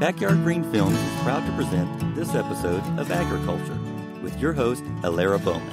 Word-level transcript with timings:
Backyard 0.00 0.42
Green 0.44 0.64
Films 0.72 0.98
is 0.98 1.20
proud 1.20 1.44
to 1.44 1.52
present 1.52 2.14
this 2.14 2.34
episode 2.34 2.82
of 2.98 3.12
Agriculture 3.12 3.78
with 4.22 4.40
your 4.40 4.54
host, 4.54 4.82
Alara 5.02 5.38
Bowman. 5.44 5.68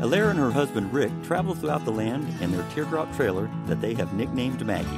Alara 0.00 0.30
and 0.30 0.38
her 0.40 0.50
husband 0.50 0.92
Rick 0.92 1.12
travel 1.22 1.54
throughout 1.54 1.84
the 1.84 1.92
land 1.92 2.26
in 2.42 2.50
their 2.50 2.66
teardrop 2.74 3.14
trailer 3.14 3.48
that 3.66 3.80
they 3.80 3.94
have 3.94 4.14
nicknamed 4.14 4.66
Maggie, 4.66 4.88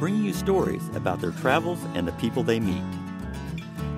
bringing 0.00 0.24
you 0.24 0.32
stories 0.32 0.82
about 0.96 1.20
their 1.20 1.30
travels 1.30 1.78
and 1.94 2.08
the 2.08 2.12
people 2.14 2.42
they 2.42 2.58
meet. 2.58 2.82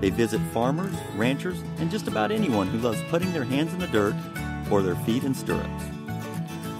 They 0.02 0.10
visit 0.10 0.42
farmers, 0.52 0.94
ranchers, 1.16 1.62
and 1.78 1.90
just 1.90 2.08
about 2.08 2.30
anyone 2.30 2.66
who 2.66 2.76
loves 2.76 3.00
putting 3.04 3.32
their 3.32 3.44
hands 3.44 3.72
in 3.72 3.78
the 3.78 3.86
dirt 3.86 4.14
or 4.70 4.82
their 4.82 4.96
feet 4.96 5.24
in 5.24 5.34
stirrups. 5.34 5.84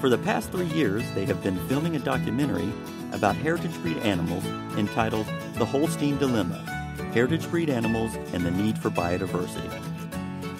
For 0.03 0.11
the 0.11 0.19
past 0.19 0.53
three 0.53 0.67
years, 0.67 1.11
they 1.15 1.25
have 1.25 1.43
been 1.43 1.57
filming 1.69 1.97
a 1.97 2.01
documentary 2.01 2.71
about 3.13 3.35
heritage 3.35 3.75
breed 3.81 3.97
animals 3.99 4.45
entitled 4.77 5.27
The 5.55 5.67
Holstein 5.67 6.17
Dilemma 6.17 6.65
Heritage 7.13 7.49
Breed 7.51 7.69
Animals 7.69 8.15
and 8.33 8.45
the 8.45 8.51
Need 8.51 8.79
for 8.79 8.89
Biodiversity. 8.89 9.71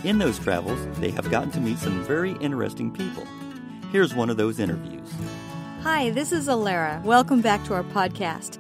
In 0.05 0.19
those 0.19 0.39
travels, 0.39 0.79
they 0.99 1.11
have 1.11 1.31
gotten 1.31 1.51
to 1.53 1.61
meet 1.61 1.79
some 1.79 2.05
very 2.05 2.33
interesting 2.33 2.91
people. 2.91 3.27
Here's 3.91 4.15
one 4.15 4.29
of 4.29 4.37
those 4.37 4.61
interviews. 4.61 5.09
Hi, 5.83 6.11
this 6.11 6.31
is 6.31 6.47
Alara. 6.47 7.03
Welcome 7.05 7.41
back 7.41 7.65
to 7.65 7.75
our 7.75 7.85
podcast. 7.85 8.59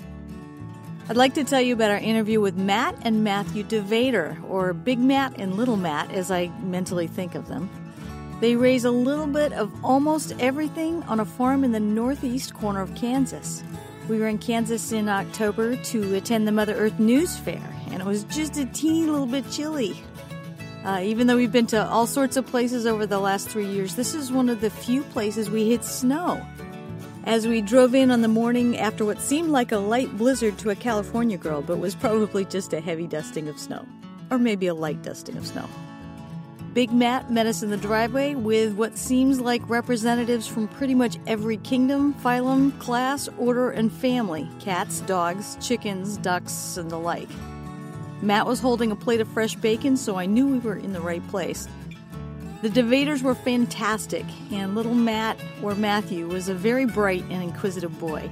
I'd 1.10 1.18
like 1.18 1.34
to 1.34 1.44
tell 1.44 1.60
you 1.60 1.74
about 1.74 1.90
our 1.90 1.98
interview 1.98 2.40
with 2.40 2.56
Matt 2.56 2.96
and 3.02 3.22
Matthew 3.22 3.62
DeVader, 3.64 4.42
or 4.48 4.72
Big 4.72 4.98
Matt 4.98 5.38
and 5.38 5.56
Little 5.56 5.76
Matt, 5.76 6.10
as 6.12 6.30
I 6.30 6.46
mentally 6.62 7.08
think 7.08 7.34
of 7.34 7.48
them. 7.48 7.68
They 8.40 8.56
raise 8.56 8.86
a 8.86 8.90
little 8.90 9.26
bit 9.26 9.52
of 9.52 9.70
almost 9.84 10.32
everything 10.40 11.02
on 11.02 11.20
a 11.20 11.26
farm 11.26 11.62
in 11.62 11.72
the 11.72 11.80
northeast 11.80 12.54
corner 12.54 12.80
of 12.80 12.94
Kansas. 12.94 13.62
We 14.08 14.18
were 14.18 14.26
in 14.26 14.38
Kansas 14.38 14.90
in 14.90 15.08
October 15.08 15.76
to 15.76 16.14
attend 16.14 16.48
the 16.48 16.52
Mother 16.52 16.74
Earth 16.74 16.98
News 16.98 17.36
Fair, 17.36 17.62
and 17.90 18.00
it 18.00 18.04
was 18.04 18.24
just 18.24 18.56
a 18.56 18.66
teeny 18.66 19.06
little 19.06 19.26
bit 19.26 19.48
chilly. 19.50 19.96
Uh, 20.84 21.00
even 21.04 21.28
though 21.28 21.36
we've 21.36 21.52
been 21.52 21.68
to 21.68 21.86
all 21.86 22.08
sorts 22.08 22.36
of 22.36 22.44
places 22.44 22.84
over 22.84 23.06
the 23.06 23.20
last 23.20 23.48
three 23.48 23.66
years, 23.66 23.94
this 23.94 24.14
is 24.14 24.32
one 24.32 24.48
of 24.48 24.60
the 24.60 24.70
few 24.70 25.02
places 25.04 25.48
we 25.48 25.70
hit 25.70 25.84
snow. 25.84 26.44
As 27.24 27.46
we 27.46 27.62
drove 27.62 27.94
in 27.94 28.10
on 28.10 28.22
the 28.22 28.28
morning 28.28 28.76
after 28.76 29.04
what 29.04 29.20
seemed 29.20 29.50
like 29.50 29.70
a 29.70 29.78
light 29.78 30.18
blizzard 30.18 30.58
to 30.58 30.70
a 30.70 30.74
California 30.74 31.38
girl, 31.38 31.62
but 31.62 31.78
was 31.78 31.94
probably 31.94 32.44
just 32.44 32.72
a 32.72 32.80
heavy 32.80 33.06
dusting 33.06 33.48
of 33.48 33.56
snow. 33.60 33.86
Or 34.32 34.38
maybe 34.38 34.66
a 34.66 34.74
light 34.74 35.02
dusting 35.02 35.36
of 35.36 35.46
snow. 35.46 35.68
Big 36.74 36.90
Matt 36.90 37.30
met 37.30 37.44
us 37.46 37.62
in 37.62 37.68
the 37.68 37.76
driveway 37.76 38.34
with 38.34 38.72
what 38.72 38.96
seems 38.96 39.38
like 39.38 39.68
representatives 39.68 40.46
from 40.46 40.68
pretty 40.68 40.94
much 40.94 41.18
every 41.26 41.58
kingdom, 41.58 42.14
phylum, 42.14 42.78
class, 42.80 43.28
order, 43.36 43.70
and 43.70 43.92
family 43.92 44.48
cats, 44.58 45.00
dogs, 45.00 45.58
chickens, 45.60 46.16
ducks, 46.16 46.78
and 46.78 46.90
the 46.90 46.96
like. 46.96 47.28
Matt 48.22 48.46
was 48.46 48.58
holding 48.58 48.90
a 48.90 48.96
plate 48.96 49.20
of 49.20 49.28
fresh 49.28 49.54
bacon, 49.54 49.98
so 49.98 50.16
I 50.16 50.24
knew 50.24 50.46
we 50.46 50.60
were 50.60 50.76
in 50.76 50.94
the 50.94 51.00
right 51.02 51.26
place. 51.28 51.68
The 52.62 52.70
DeVaders 52.70 53.20
were 53.20 53.34
fantastic, 53.34 54.24
and 54.50 54.74
little 54.74 54.94
Matt, 54.94 55.36
or 55.62 55.74
Matthew, 55.74 56.26
was 56.26 56.48
a 56.48 56.54
very 56.54 56.86
bright 56.86 57.24
and 57.28 57.42
inquisitive 57.42 57.98
boy. 58.00 58.30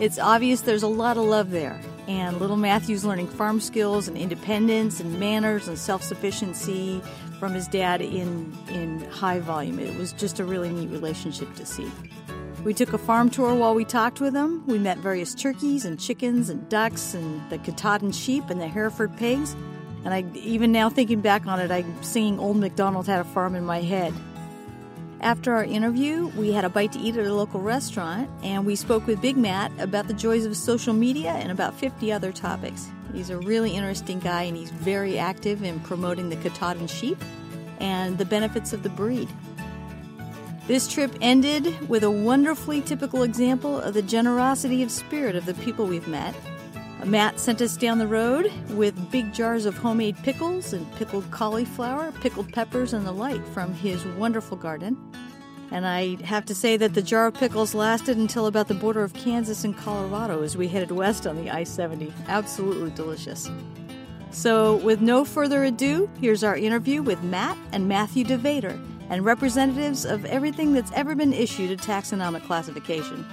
It's 0.00 0.18
obvious 0.18 0.62
there's 0.62 0.82
a 0.82 0.88
lot 0.88 1.16
of 1.16 1.24
love 1.24 1.52
there, 1.52 1.80
and 2.08 2.40
little 2.40 2.56
Matthew's 2.56 3.04
learning 3.04 3.28
farm 3.28 3.60
skills 3.60 4.08
and 4.08 4.16
independence 4.16 4.98
and 4.98 5.20
manners 5.20 5.68
and 5.68 5.78
self 5.78 6.02
sufficiency 6.02 7.02
from 7.38 7.54
his 7.54 7.68
dad 7.68 8.00
in, 8.00 8.56
in 8.68 9.00
high 9.10 9.38
volume. 9.38 9.78
It 9.78 9.96
was 9.96 10.12
just 10.12 10.40
a 10.40 10.44
really 10.44 10.70
neat 10.70 10.90
relationship 10.90 11.54
to 11.56 11.66
see. 11.66 11.90
We 12.64 12.74
took 12.74 12.92
a 12.92 12.98
farm 12.98 13.30
tour 13.30 13.54
while 13.54 13.74
we 13.74 13.84
talked 13.84 14.20
with 14.20 14.34
him. 14.34 14.66
We 14.66 14.78
met 14.78 14.98
various 14.98 15.34
turkeys 15.34 15.84
and 15.84 15.98
chickens 15.98 16.48
and 16.48 16.68
ducks 16.68 17.14
and 17.14 17.48
the 17.50 17.58
Katahdin 17.58 18.12
sheep 18.12 18.50
and 18.50 18.60
the 18.60 18.66
Hereford 18.66 19.16
pigs. 19.16 19.54
And 20.04 20.12
I, 20.12 20.24
even 20.34 20.72
now 20.72 20.90
thinking 20.90 21.20
back 21.20 21.46
on 21.46 21.60
it, 21.60 21.70
I'm 21.70 22.02
singing 22.02 22.38
Old 22.38 22.56
MacDonald 22.56 23.06
Had 23.06 23.20
a 23.20 23.24
Farm 23.24 23.54
in 23.54 23.64
my 23.64 23.80
head. 23.80 24.12
After 25.20 25.52
our 25.52 25.64
interview, 25.64 26.28
we 26.36 26.52
had 26.52 26.64
a 26.64 26.68
bite 26.68 26.92
to 26.92 26.98
eat 27.00 27.16
at 27.16 27.26
a 27.26 27.34
local 27.34 27.60
restaurant, 27.60 28.30
and 28.44 28.64
we 28.64 28.76
spoke 28.76 29.04
with 29.06 29.20
Big 29.20 29.36
Matt 29.36 29.72
about 29.80 30.06
the 30.06 30.14
joys 30.14 30.46
of 30.46 30.56
social 30.56 30.94
media 30.94 31.30
and 31.30 31.50
about 31.50 31.74
50 31.74 32.12
other 32.12 32.30
topics. 32.30 32.88
He's 33.12 33.28
a 33.28 33.38
really 33.38 33.72
interesting 33.72 34.20
guy, 34.20 34.42
and 34.42 34.56
he's 34.56 34.70
very 34.70 35.18
active 35.18 35.64
in 35.64 35.80
promoting 35.80 36.28
the 36.28 36.36
Katahdin 36.36 36.86
sheep 36.86 37.18
and 37.80 38.16
the 38.16 38.24
benefits 38.24 38.72
of 38.72 38.84
the 38.84 38.90
breed. 38.90 39.28
This 40.68 40.86
trip 40.86 41.12
ended 41.20 41.88
with 41.88 42.04
a 42.04 42.10
wonderfully 42.10 42.80
typical 42.80 43.24
example 43.24 43.80
of 43.80 43.94
the 43.94 44.02
generosity 44.02 44.84
of 44.84 44.90
spirit 44.90 45.34
of 45.34 45.46
the 45.46 45.54
people 45.54 45.86
we've 45.86 46.06
met. 46.06 46.34
Matt 47.08 47.40
sent 47.40 47.62
us 47.62 47.74
down 47.78 47.98
the 47.98 48.06
road 48.06 48.52
with 48.68 49.10
big 49.10 49.32
jars 49.32 49.64
of 49.64 49.78
homemade 49.78 50.14
pickles 50.22 50.74
and 50.74 50.94
pickled 50.96 51.30
cauliflower, 51.30 52.12
pickled 52.20 52.52
peppers, 52.52 52.92
and 52.92 53.06
the 53.06 53.12
like 53.12 53.42
from 53.54 53.72
his 53.72 54.04
wonderful 54.04 54.58
garden. 54.58 54.94
And 55.70 55.86
I 55.86 56.22
have 56.22 56.44
to 56.46 56.54
say 56.54 56.76
that 56.76 56.92
the 56.92 57.00
jar 57.00 57.28
of 57.28 57.34
pickles 57.34 57.74
lasted 57.74 58.18
until 58.18 58.44
about 58.46 58.68
the 58.68 58.74
border 58.74 59.02
of 59.02 59.14
Kansas 59.14 59.64
and 59.64 59.74
Colorado 59.74 60.42
as 60.42 60.54
we 60.54 60.68
headed 60.68 60.90
west 60.90 61.26
on 61.26 61.36
the 61.36 61.50
I 61.50 61.64
70. 61.64 62.12
Absolutely 62.26 62.90
delicious. 62.90 63.50
So, 64.30 64.76
with 64.76 65.00
no 65.00 65.24
further 65.24 65.64
ado, 65.64 66.10
here's 66.20 66.44
our 66.44 66.58
interview 66.58 67.02
with 67.02 67.22
Matt 67.22 67.56
and 67.72 67.88
Matthew 67.88 68.24
DeVader 68.24 68.78
and 69.08 69.24
representatives 69.24 70.04
of 70.04 70.26
everything 70.26 70.74
that's 70.74 70.92
ever 70.92 71.14
been 71.14 71.32
issued 71.32 71.70
a 71.70 71.76
taxonomic 71.82 72.44
classification. 72.44 73.24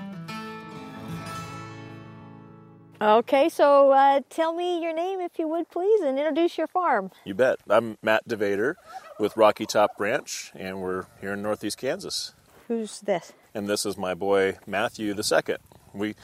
Okay, 3.01 3.49
so 3.49 3.91
uh, 3.91 4.21
tell 4.29 4.53
me 4.53 4.81
your 4.81 4.93
name, 4.93 5.19
if 5.19 5.37
you 5.37 5.49
would, 5.49 5.69
please, 5.69 6.01
and 6.01 6.17
introduce 6.17 6.57
your 6.57 6.67
farm. 6.67 7.11
You 7.25 7.33
bet. 7.33 7.57
I'm 7.69 7.97
Matt 8.01 8.25
DeVader 8.25 8.75
with 9.19 9.35
Rocky 9.35 9.65
Top 9.65 9.91
Ranch, 9.99 10.53
and 10.55 10.79
we're 10.81 11.05
here 11.19 11.33
in 11.33 11.41
Northeast 11.41 11.77
Kansas. 11.77 12.33
Who's 12.69 13.01
this? 13.01 13.33
And 13.53 13.67
this 13.67 13.85
is 13.85 13.97
my 13.97 14.13
boy 14.13 14.57
Matthew 14.65 15.13
the 15.13 15.23
second. 15.23 15.57
We, 15.93 16.15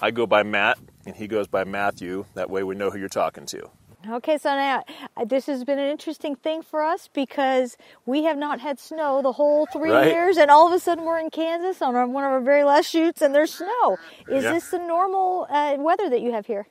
I 0.00 0.12
go 0.12 0.26
by 0.26 0.44
Matt, 0.44 0.78
and 1.04 1.14
he 1.14 1.26
goes 1.26 1.46
by 1.46 1.64
Matthew. 1.64 2.24
That 2.32 2.48
way, 2.48 2.62
we 2.62 2.74
know 2.74 2.90
who 2.90 2.98
you're 2.98 3.08
talking 3.10 3.44
to. 3.46 3.70
Okay, 4.08 4.38
so 4.38 4.50
now 4.50 4.84
uh, 5.16 5.24
this 5.24 5.46
has 5.46 5.64
been 5.64 5.78
an 5.78 5.88
interesting 5.90 6.36
thing 6.36 6.62
for 6.62 6.82
us 6.82 7.08
because 7.12 7.76
we 8.04 8.24
have 8.24 8.36
not 8.38 8.60
had 8.60 8.78
snow 8.78 9.22
the 9.22 9.32
whole 9.32 9.66
three 9.66 9.90
Right. 9.90 10.08
years, 10.12 10.36
and 10.36 10.50
all 10.50 10.66
of 10.66 10.72
a 10.72 10.78
sudden 10.78 11.04
we're 11.04 11.18
in 11.18 11.30
Kansas 11.30 11.80
on 11.82 11.96
our, 11.96 12.06
one 12.06 12.24
of 12.24 12.30
our 12.30 12.40
very 12.40 12.64
last 12.64 12.86
shoots, 12.90 13.22
and 13.22 13.34
there's 13.34 13.54
snow. 13.54 13.96
Is 14.28 14.44
Yeah. 14.44 14.52
this 14.52 14.70
the 14.70 14.78
normal 14.78 15.46
uh, 15.50 15.76
weather 15.78 16.08
that 16.10 16.20
you 16.20 16.32
have 16.32 16.46
here? 16.46 16.66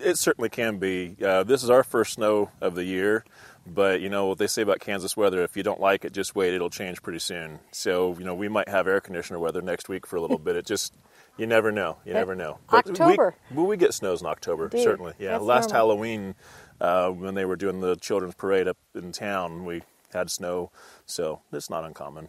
It 0.00 0.18
certainly 0.18 0.48
can 0.50 0.78
be. 0.78 1.16
Uh, 1.24 1.44
this 1.44 1.62
is 1.62 1.70
our 1.70 1.82
first 1.82 2.14
snow 2.14 2.50
of 2.60 2.74
the 2.74 2.84
year, 2.84 3.24
but 3.66 4.00
you 4.02 4.10
know 4.10 4.26
what 4.26 4.38
they 4.38 4.46
say 4.48 4.60
about 4.62 4.80
Kansas 4.80 5.16
weather: 5.16 5.42
if 5.42 5.56
you 5.56 5.62
don't 5.62 5.80
like 5.80 6.04
it, 6.04 6.12
just 6.12 6.34
wait; 6.34 6.52
it'll 6.52 6.68
change 6.68 7.00
pretty 7.02 7.20
soon. 7.20 7.60
So 7.72 8.14
you 8.18 8.24
know 8.24 8.34
we 8.34 8.48
might 8.48 8.68
have 8.68 8.86
air 8.88 9.00
conditioner 9.00 9.38
weather 9.38 9.62
next 9.62 9.88
week 9.88 10.06
for 10.06 10.16
a 10.16 10.20
little 10.20 10.38
bit. 10.46 10.56
It 10.56 10.66
just 10.66 10.92
you 11.38 11.46
never 11.46 11.70
know. 11.72 11.96
You 12.04 12.12
never 12.14 12.34
know. 12.34 12.58
we- 12.70 12.78
October. 12.78 13.36
well, 13.54 13.66
we 13.66 13.76
get 13.78 13.94
snows 13.94 14.20
in 14.20 14.26
October, 14.26 14.68
you? 14.72 14.82
certainly. 14.82 15.14
Yeah. 15.18 15.36
Last 15.38 15.70
normal. 15.70 15.74
Halloween, 15.94 16.34
uh, 16.80 17.10
when 17.10 17.34
they 17.34 17.44
were 17.44 17.56
doing 17.56 17.80
the 17.80 17.96
children's 17.96 18.34
parade 18.34 18.68
up 18.68 18.76
in 18.94 19.12
town, 19.12 19.64
we 19.64 19.82
had 20.12 20.30
snow, 20.30 20.70
so 21.04 21.40
it's 21.52 21.70
not 21.70 21.84
uncommon. 21.84 22.28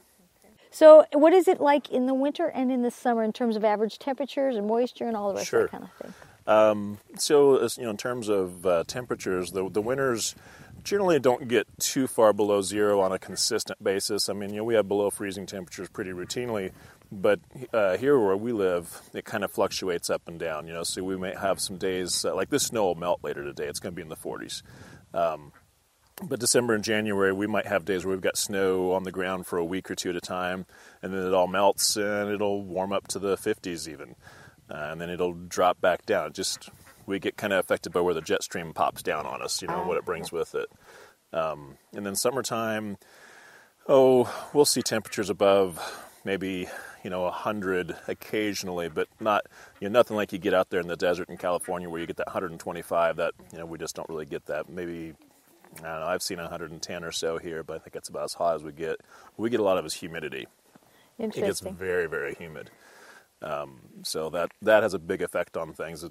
So, 0.69 1.05
what 1.13 1.33
is 1.33 1.47
it 1.47 1.59
like 1.61 1.89
in 1.89 2.05
the 2.05 2.13
winter 2.13 2.47
and 2.47 2.71
in 2.71 2.81
the 2.81 2.91
summer 2.91 3.23
in 3.23 3.33
terms 3.33 3.55
of 3.55 3.63
average 3.63 3.99
temperatures 3.99 4.55
and 4.55 4.67
moisture 4.67 5.05
and 5.05 5.15
all 5.15 5.29
the 5.29 5.35
rest 5.35 5.47
Sure. 5.49 5.65
of 5.65 5.71
that 5.71 5.77
kind 5.77 5.83
of 5.83 5.91
thing? 6.05 6.13
So, 7.17 7.61
you 7.77 7.83
know, 7.83 7.89
in 7.89 7.97
terms 7.97 8.29
of 8.29 8.65
uh, 8.65 8.83
temperatures, 8.85 9.51
the 9.51 9.69
the 9.69 9.81
winters 9.81 10.35
generally 10.83 11.19
don't 11.19 11.47
get 11.47 11.67
too 11.79 12.07
far 12.07 12.31
below 12.33 12.61
zero 12.61 12.99
on 13.01 13.11
a 13.11 13.19
consistent 13.19 13.83
basis. 13.83 14.29
I 14.29 14.33
mean, 14.33 14.51
you 14.51 14.57
know, 14.57 14.63
we 14.63 14.75
have 14.75 14.87
below 14.87 15.09
freezing 15.09 15.45
temperatures 15.45 15.89
pretty 15.89 16.11
routinely, 16.11 16.71
but 17.11 17.39
uh, 17.73 17.97
here 17.97 18.19
where 18.19 18.37
we 18.37 18.51
live, 18.51 19.01
it 19.13 19.25
kind 19.25 19.43
of 19.43 19.51
fluctuates 19.51 20.09
up 20.09 20.23
and 20.27 20.39
down. 20.39 20.67
You 20.67 20.73
know, 20.73 20.83
so 20.83 21.03
we 21.03 21.17
may 21.17 21.33
have 21.33 21.59
some 21.59 21.77
days 21.77 22.25
uh, 22.25 22.35
like 22.35 22.49
this 22.49 22.63
snow 22.63 22.85
will 22.85 22.95
melt 22.95 23.19
later 23.23 23.43
today. 23.43 23.65
It's 23.65 23.79
going 23.79 23.93
to 23.93 23.95
be 23.95 24.01
in 24.01 24.09
the 24.09 24.15
40s. 24.15 24.61
Um, 25.13 25.51
but 26.23 26.39
December 26.39 26.73
and 26.73 26.83
January, 26.83 27.31
we 27.31 27.47
might 27.47 27.67
have 27.67 27.85
days 27.85 28.03
where 28.03 28.15
we've 28.15 28.21
got 28.21 28.37
snow 28.37 28.91
on 28.91 29.03
the 29.03 29.11
ground 29.11 29.45
for 29.45 29.57
a 29.57 29.65
week 29.65 29.89
or 29.91 29.95
two 29.95 30.09
at 30.09 30.15
a 30.15 30.21
time, 30.21 30.65
and 31.01 31.13
then 31.13 31.23
it 31.23 31.33
all 31.33 31.47
melts 31.47 31.95
and 31.95 32.31
it'll 32.31 32.63
warm 32.63 32.91
up 32.91 33.07
to 33.09 33.19
the 33.19 33.37
50s 33.37 33.87
even, 33.87 34.15
uh, 34.69 34.89
and 34.91 34.99
then 34.99 35.11
it'll 35.11 35.33
drop 35.33 35.79
back 35.79 36.07
down. 36.07 36.33
Just 36.33 36.69
we 37.05 37.19
get 37.19 37.37
kind 37.37 37.53
of 37.53 37.59
affected 37.59 37.93
by 37.93 38.01
where 38.01 38.15
the 38.15 38.21
jet 38.21 38.41
stream 38.41 38.73
pops 38.73 39.03
down 39.03 39.27
on 39.27 39.43
us, 39.43 39.61
you 39.61 39.67
know, 39.67 39.83
what 39.83 39.97
it 39.97 40.05
brings 40.05 40.31
with 40.31 40.55
it. 40.55 40.69
Um, 41.31 41.77
and 41.93 42.03
then 42.03 42.15
summertime, 42.15 42.97
oh, 43.87 44.49
we'll 44.53 44.65
see 44.65 44.81
temperatures 44.81 45.29
above 45.29 45.79
maybe 46.27 46.67
you 47.03 47.09
know 47.09 47.23
100 47.23 47.95
occasionally, 48.07 48.89
but 48.89 49.07
not 49.19 49.45
you 49.79 49.89
know 49.89 49.99
nothing 49.99 50.17
like 50.17 50.31
you 50.31 50.39
get 50.39 50.53
out 50.53 50.69
there 50.69 50.79
in 50.79 50.87
the 50.87 50.95
desert 50.95 51.29
in 51.29 51.37
California 51.37 51.89
where 51.89 51.99
you 51.99 52.07
get 52.07 52.17
that 52.17 52.27
125. 52.27 53.17
That 53.17 53.33
you 53.51 53.59
know 53.59 53.65
we 53.65 53.77
just 53.77 53.95
don't 53.95 54.09
really 54.09 54.25
get 54.25 54.45
that. 54.47 54.69
Maybe 54.69 55.13
I 55.79 55.81
don't 55.81 55.99
know. 56.01 56.07
I've 56.07 56.23
seen 56.23 56.37
110 56.37 57.03
or 57.03 57.11
so 57.11 57.37
here, 57.37 57.63
but 57.63 57.75
I 57.75 57.79
think 57.79 57.93
that's 57.93 58.09
about 58.09 58.25
as 58.25 58.33
hot 58.33 58.55
as 58.55 58.63
we 58.63 58.71
get. 58.71 58.97
What 59.35 59.43
we 59.43 59.49
get 59.49 59.59
a 59.59 59.63
lot 59.63 59.77
of 59.77 59.85
is 59.85 59.93
humidity. 59.93 60.47
Interesting. 61.19 61.43
It 61.43 61.47
gets 61.47 61.59
very 61.61 62.07
very 62.07 62.35
humid. 62.35 62.71
Um, 63.41 63.79
so 64.01 64.29
that 64.31 64.51
that 64.63 64.81
has 64.81 64.93
a 64.95 64.99
big 64.99 65.21
effect 65.21 65.57
on 65.57 65.73
things, 65.73 66.03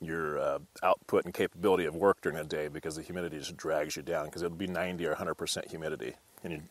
your 0.00 0.38
uh, 0.38 0.58
output 0.82 1.24
and 1.24 1.32
capability 1.32 1.86
of 1.86 1.96
work 1.96 2.20
during 2.20 2.36
the 2.36 2.44
day 2.44 2.68
because 2.68 2.96
the 2.96 3.02
humidity 3.02 3.38
just 3.38 3.56
drags 3.56 3.96
you 3.96 4.02
down 4.02 4.26
because 4.26 4.42
it'll 4.42 4.56
be 4.56 4.66
90 4.66 5.06
or 5.06 5.10
100 5.10 5.34
percent 5.34 5.68
humidity. 5.70 6.14
And 6.42 6.52
you, 6.52 6.62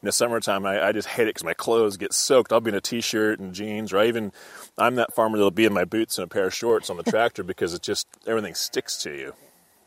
in 0.00 0.06
the 0.06 0.12
summertime, 0.12 0.64
I, 0.64 0.88
I 0.88 0.92
just 0.92 1.08
hate 1.08 1.24
it 1.24 1.30
because 1.30 1.44
my 1.44 1.54
clothes 1.54 1.96
get 1.96 2.12
soaked. 2.12 2.52
I'll 2.52 2.60
be 2.60 2.68
in 2.68 2.76
a 2.76 2.80
t-shirt 2.80 3.40
and 3.40 3.52
jeans, 3.52 3.92
or 3.92 3.98
I 3.98 4.06
even 4.06 4.32
I'm 4.76 4.94
that 4.94 5.14
farmer 5.14 5.36
that'll 5.36 5.50
be 5.50 5.64
in 5.64 5.72
my 5.72 5.84
boots 5.84 6.18
and 6.18 6.24
a 6.24 6.28
pair 6.28 6.46
of 6.46 6.54
shorts 6.54 6.88
on 6.88 6.96
the 6.96 7.02
tractor 7.10 7.42
because 7.42 7.74
it 7.74 7.82
just 7.82 8.06
everything 8.26 8.54
sticks 8.54 8.96
to 9.02 9.10
you. 9.10 9.34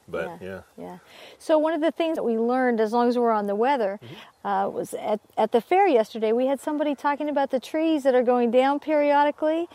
But 0.07 0.41
yeah, 0.41 0.47
yeah, 0.47 0.61
yeah. 0.77 0.97
So 1.39 1.57
one 1.57 1.73
of 1.73 1.79
the 1.79 1.91
things 1.91 2.17
that 2.17 2.23
we 2.23 2.37
learned, 2.37 2.81
as 2.81 2.91
long 2.91 3.07
as 3.07 3.17
we're 3.17 3.31
on 3.31 3.47
the 3.47 3.55
weather, 3.55 3.99
mm-hmm. 4.03 4.47
uh, 4.47 4.67
was 4.67 4.93
at 4.95 5.21
at 5.37 5.53
the 5.53 5.61
fair 5.61 5.87
yesterday. 5.87 6.33
We 6.33 6.47
had 6.47 6.59
somebody 6.59 6.93
talking 6.93 7.29
about 7.29 7.51
the 7.51 7.59
trees 7.59 8.03
that 8.03 8.13
are 8.13 8.23
going 8.23 8.51
down 8.51 8.81
periodically, 8.81 9.69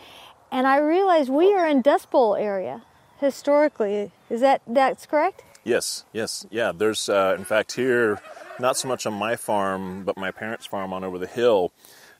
and 0.51 0.67
I 0.67 0.77
realized 0.77 1.29
we 1.29 1.53
are 1.53 1.67
in 1.67 1.81
Dust 1.81 2.11
Bowl 2.11 2.35
area 2.35 2.83
historically. 3.19 4.11
Is 4.29 4.41
that 4.41 4.61
that's 4.67 5.07
correct? 5.07 5.43
Yes, 5.63 6.05
yes, 6.13 6.45
yeah. 6.51 6.71
There's 6.71 7.09
uh, 7.09 7.35
in 7.37 7.43
fact 7.43 7.73
here, 7.73 8.21
not 8.59 8.77
so 8.77 8.87
much 8.87 9.05
on 9.05 9.13
my 9.13 9.35
farm, 9.35 10.03
but 10.03 10.17
my 10.17 10.31
parents' 10.31 10.65
farm 10.65 10.93
on 10.93 11.03
over 11.03 11.17
the 11.17 11.27
hill. 11.27 11.71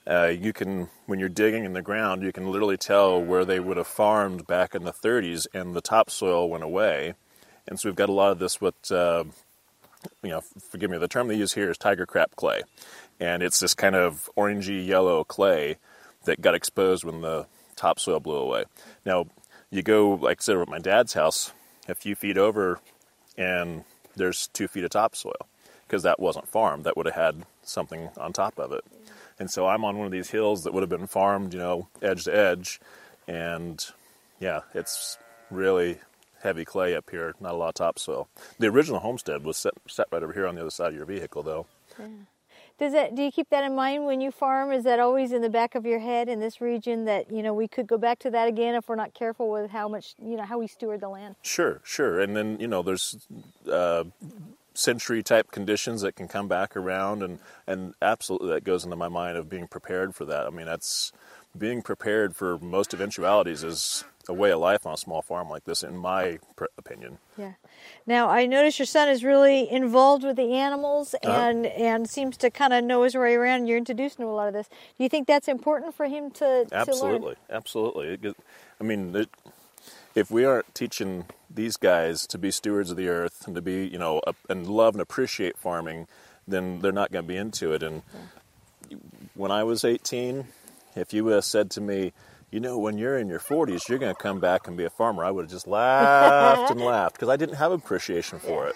Uh, 0.10 0.28
you 0.28 0.54
can, 0.54 0.88
when 1.06 1.20
you're 1.20 1.30
digging 1.30 1.66
in 1.66 1.74
the 1.74 1.82
ground, 1.82 2.24
you 2.24 2.32
can 2.32 2.50
literally 2.50 2.78
tell 2.78 3.22
where 3.22 3.44
they 3.44 3.60
would 3.60 3.78
have 3.78 3.88
farmed 3.88 4.48
back 4.48 4.74
in 4.74 4.84
the 4.84 4.94
30s, 4.94 5.48
and 5.54 5.76
the 5.76 5.82
topsoil 5.82 6.50
went 6.50 6.64
away. 6.64 7.14
And 7.68 7.80
so 7.80 7.90
we've 7.90 7.96
got 7.96 8.10
a 8.10 8.14
lot 8.14 8.32
of 8.32 8.40
this. 8.40 8.62
What 8.62 8.90
uh, 8.90 9.26
you 10.24 10.30
know, 10.30 10.42
forgive 10.70 10.90
me, 10.90 10.98
the 10.98 11.08
term 11.08 11.28
they 11.28 11.36
use 11.36 11.54
here 11.54 11.70
is 11.70 11.78
tiger 11.78 12.06
crap 12.06 12.36
clay, 12.36 12.62
and 13.20 13.44
it's 13.44 13.60
this 13.60 13.74
kind 13.74 13.96
of 13.96 14.30
orangey 14.38 14.86
yellow 14.86 15.24
clay 15.24 15.78
that 16.24 16.42
got 16.42 16.56
exposed 16.56 17.04
when 17.04 17.22
the 17.22 17.46
topsoil 17.76 18.20
blew 18.20 18.38
away. 18.38 18.64
Now, 19.06 19.26
you 19.70 19.82
go, 19.82 20.12
like 20.14 20.40
I 20.40 20.44
said, 20.44 20.58
at 20.58 20.70
my 20.70 20.80
dad's 20.80 21.14
house, 21.14 21.52
a 21.90 21.96
few 21.96 22.16
feet 22.16 22.38
over, 22.38 22.80
and 23.38 23.84
there's 24.16 24.48
two 24.48 24.68
feet 24.68 24.84
of 24.84 24.90
topsoil 24.92 25.48
because 25.88 26.04
that 26.04 26.20
wasn't 26.20 26.48
farmed. 26.48 26.84
That 26.84 26.98
would 26.98 27.06
have 27.06 27.16
had 27.16 27.46
something 27.64 28.10
on 28.18 28.34
top 28.34 28.60
of 28.60 28.72
it. 28.72 28.84
And 29.40 29.50
so 29.50 29.68
I'm 29.68 29.86
on 29.86 29.98
one 29.98 30.06
of 30.06 30.12
these 30.12 30.30
hills 30.30 30.64
that 30.64 30.74
would 30.74 30.82
have 30.82 30.90
been 30.90 31.08
farmed, 31.08 31.54
you 31.54 31.60
know, 31.60 31.88
edge 32.02 32.26
to 32.26 32.36
edge. 32.36 32.80
And 33.28 33.86
yeah, 34.40 34.62
it's 34.74 35.18
really 35.50 36.00
heavy 36.42 36.66
clay 36.66 36.96
up 36.96 37.10
here, 37.10 37.36
not 37.40 37.54
a 37.54 37.58
lot 37.58 37.70
of 37.70 37.76
topsoil. 37.76 38.28
The 38.60 38.68
original 38.68 39.00
homestead 39.00 39.44
was 39.44 39.58
set, 39.58 39.74
set 39.88 40.08
right 40.12 40.24
over 40.24 40.34
here 40.34 40.48
on 40.48 40.56
the 40.56 40.62
other 40.62 40.70
side 40.70 40.90
of 40.90 40.96
your 40.96 41.06
vehicle, 41.06 41.44
though. 41.44 41.68
Yeah. 42.00 42.08
Does 42.80 42.94
that 42.94 43.16
do 43.16 43.24
you 43.24 43.32
keep 43.32 43.50
that 43.50 43.64
in 43.64 43.76
mind 43.76 44.06
when 44.06 44.22
you 44.22 44.30
farm? 44.30 44.72
Is 44.72 44.84
that 44.84 45.00
always 45.00 45.32
in 45.32 45.42
the 45.42 45.50
back 45.50 45.74
of 45.74 45.84
your 45.84 45.98
head 45.98 46.30
in 46.30 46.40
this 46.40 46.62
region 46.62 47.06
that 47.06 47.32
you 47.32 47.42
know 47.42 47.52
we 47.52 47.68
could 47.68 47.88
go 47.88 47.98
back 47.98 48.20
to 48.20 48.30
that 48.30 48.48
again 48.48 48.76
if 48.76 48.88
we're 48.88 48.96
not 48.96 49.16
careful 49.16 49.50
with 49.50 49.72
how 49.72 49.88
much 49.88 50.14
you 50.22 50.38
know 50.38 50.44
how 50.44 50.60
we 50.60 50.68
steward 50.68 51.02
the 51.02 51.10
land? 51.10 51.36
Sure, 51.42 51.82
sure. 51.84 52.20
And 52.20 52.36
then 52.36 52.60
you 52.60 52.68
know 52.68 52.84
there's 52.84 53.28
uh, 53.72 54.04
century 54.78 55.24
type 55.24 55.50
conditions 55.52 56.02
that 56.02 56.16
can 56.16 56.28
come 56.28 56.48
back 56.48 56.78
around, 56.78 57.24
and 57.24 57.40
and 57.66 57.96
absolutely 58.02 58.50
that 58.50 58.64
goes 58.64 58.84
into 58.84 58.96
my 58.96 59.08
mind 59.08 59.36
of 59.36 59.50
being 59.50 59.68
prepared 59.68 60.14
for 60.16 60.26
that. 60.26 60.46
I 60.46 60.50
mean 60.52 60.68
that's 60.68 61.12
being 61.58 61.82
prepared 61.82 62.36
for 62.36 62.60
most 62.60 62.94
eventualities 62.94 63.64
is 63.64 64.04
a 64.30 64.34
way 64.34 64.52
of 64.52 64.60
life 64.60 64.86
on 64.86 64.94
a 64.94 64.98
small 64.98 65.22
farm 65.22 65.50
like 65.50 65.64
this, 65.64 65.82
in 65.82 65.98
my 65.98 66.38
opinion. 66.78 67.18
Yeah. 67.38 67.54
Now 68.06 68.30
I 68.30 68.46
notice 68.46 68.78
your 68.78 68.86
son 68.86 69.10
is 69.10 69.24
really 69.24 69.70
involved 69.70 70.24
with 70.24 70.36
the 70.36 70.54
animals 70.54 71.16
uh-huh. 71.16 71.32
and 71.32 71.66
uh-huh. 71.66 71.76
and 71.76 72.10
seems 72.10 72.38
to 72.38 72.52
kind 72.52 72.74
of 72.74 72.84
know 72.84 73.02
his 73.04 73.16
way 73.16 73.34
around. 73.34 73.66
You're 73.66 73.78
introducing 73.78 74.22
him 74.22 74.28
to 74.28 74.32
a 74.32 74.36
lot 74.36 74.48
of 74.48 74.54
this. 74.54 74.68
Do 74.68 75.04
you 75.04 75.10
think 75.10 75.28
that's 75.28 75.48
important 75.48 75.96
for 75.96 76.06
him 76.06 76.30
to 76.32 76.68
absolutely, 76.72 77.36
to 77.36 77.56
absolutely? 77.56 78.36
I 78.80 78.84
mean, 78.84 79.16
it, 79.16 79.30
if 80.18 80.32
we 80.32 80.44
aren't 80.44 80.74
teaching 80.74 81.26
these 81.48 81.78
guys 81.78 82.26
to 82.26 82.40
be 82.40 82.50
stewards 82.50 82.90
of 82.90 82.98
the 82.98 83.08
earth 83.08 83.46
and 83.46 83.56
to 83.56 83.62
be, 83.62 83.88
you 83.88 84.00
know, 84.00 84.20
and 84.50 84.66
love 84.66 84.96
and 84.96 85.02
appreciate 85.02 85.56
farming, 85.60 86.08
then 86.48 86.80
they're 86.80 86.92
not 86.92 87.12
going 87.12 87.24
to 87.24 87.28
be 87.28 87.38
into 87.38 87.72
it. 87.72 87.84
And 87.84 88.02
yeah. 88.90 88.98
when 89.36 89.52
I 89.52 89.64
was 89.64 89.86
18, 89.86 90.48
if 90.96 91.14
you 91.14 91.30
uh, 91.30 91.42
said 91.42 91.70
to 91.72 91.82
me, 91.82 92.14
you 92.50 92.60
know, 92.60 92.80
when 92.80 92.98
you're 92.98 93.20
in 93.20 93.28
your 93.28 93.40
40s, 93.40 93.88
you're 93.88 94.00
going 94.00 94.16
to 94.16 94.20
come 94.20 94.40
back 94.40 94.68
and 94.68 94.76
be 94.76 94.86
a 94.86 94.90
farmer. 94.90 95.24
I 95.24 95.30
would 95.30 95.44
have 95.44 95.52
just 95.52 95.68
laughed 95.68 96.72
and 96.72 96.82
laughed 96.94 97.16
because 97.16 97.30
I 97.30 97.36
didn't 97.36 97.56
have 97.56 97.72
appreciation 97.72 98.40
for 98.40 98.64
yeah. 98.64 98.70
it. 98.70 98.76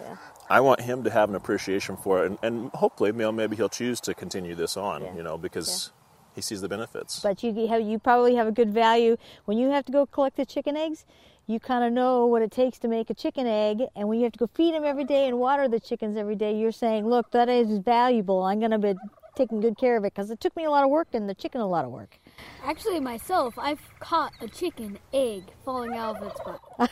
Yeah. 0.00 0.16
I 0.48 0.60
want 0.60 0.80
him 0.80 1.04
to 1.04 1.10
have 1.10 1.28
an 1.28 1.34
appreciation 1.34 1.98
for 1.98 2.24
it, 2.24 2.26
and, 2.26 2.38
and 2.42 2.70
hopefully, 2.70 3.10
you 3.10 3.16
know, 3.18 3.32
maybe 3.32 3.56
he'll 3.56 3.68
choose 3.68 4.00
to 4.02 4.14
continue 4.14 4.54
this 4.54 4.78
on, 4.78 5.04
you 5.14 5.22
know, 5.22 5.36
because 5.36 5.90
he 6.38 6.42
sees 6.42 6.60
the 6.60 6.68
benefits. 6.68 7.20
But 7.20 7.42
you 7.42 7.66
have, 7.66 7.82
you 7.82 7.98
probably 7.98 8.36
have 8.36 8.46
a 8.46 8.52
good 8.52 8.72
value 8.72 9.16
when 9.44 9.58
you 9.58 9.70
have 9.70 9.84
to 9.86 9.92
go 9.92 10.06
collect 10.06 10.36
the 10.36 10.46
chicken 10.46 10.76
eggs. 10.76 11.04
You 11.48 11.58
kind 11.58 11.82
of 11.82 11.92
know 11.92 12.26
what 12.26 12.42
it 12.42 12.52
takes 12.52 12.78
to 12.80 12.88
make 12.88 13.10
a 13.10 13.14
chicken 13.14 13.46
egg, 13.46 13.82
and 13.96 14.08
when 14.08 14.18
you 14.18 14.24
have 14.24 14.32
to 14.34 14.38
go 14.38 14.48
feed 14.54 14.74
them 14.74 14.84
every 14.84 15.04
day 15.04 15.26
and 15.26 15.38
water 15.38 15.66
the 15.66 15.80
chickens 15.80 16.16
every 16.16 16.36
day, 16.36 16.56
you're 16.56 16.72
saying, 16.72 17.08
"Look, 17.08 17.30
that 17.32 17.48
is 17.48 17.78
valuable. 17.78 18.42
I'm 18.42 18.60
going 18.60 18.70
to 18.70 18.78
be 18.78 18.94
taking 19.34 19.60
good 19.60 19.78
care 19.78 19.96
of 19.96 20.04
it 20.04 20.14
because 20.14 20.30
it 20.30 20.40
took 20.40 20.54
me 20.56 20.64
a 20.64 20.70
lot 20.70 20.84
of 20.84 20.90
work 20.90 21.08
and 21.12 21.28
the 21.28 21.34
chicken 21.34 21.60
a 21.60 21.66
lot 21.66 21.84
of 21.84 21.90
work." 21.90 22.18
Actually, 22.62 23.00
myself, 23.00 23.58
I've 23.58 23.80
caught 23.98 24.32
a 24.40 24.48
chicken 24.48 24.98
egg 25.12 25.44
falling 25.64 25.96
out 25.96 26.16
of 26.16 26.28
its 26.28 26.40
butt. 26.44 26.90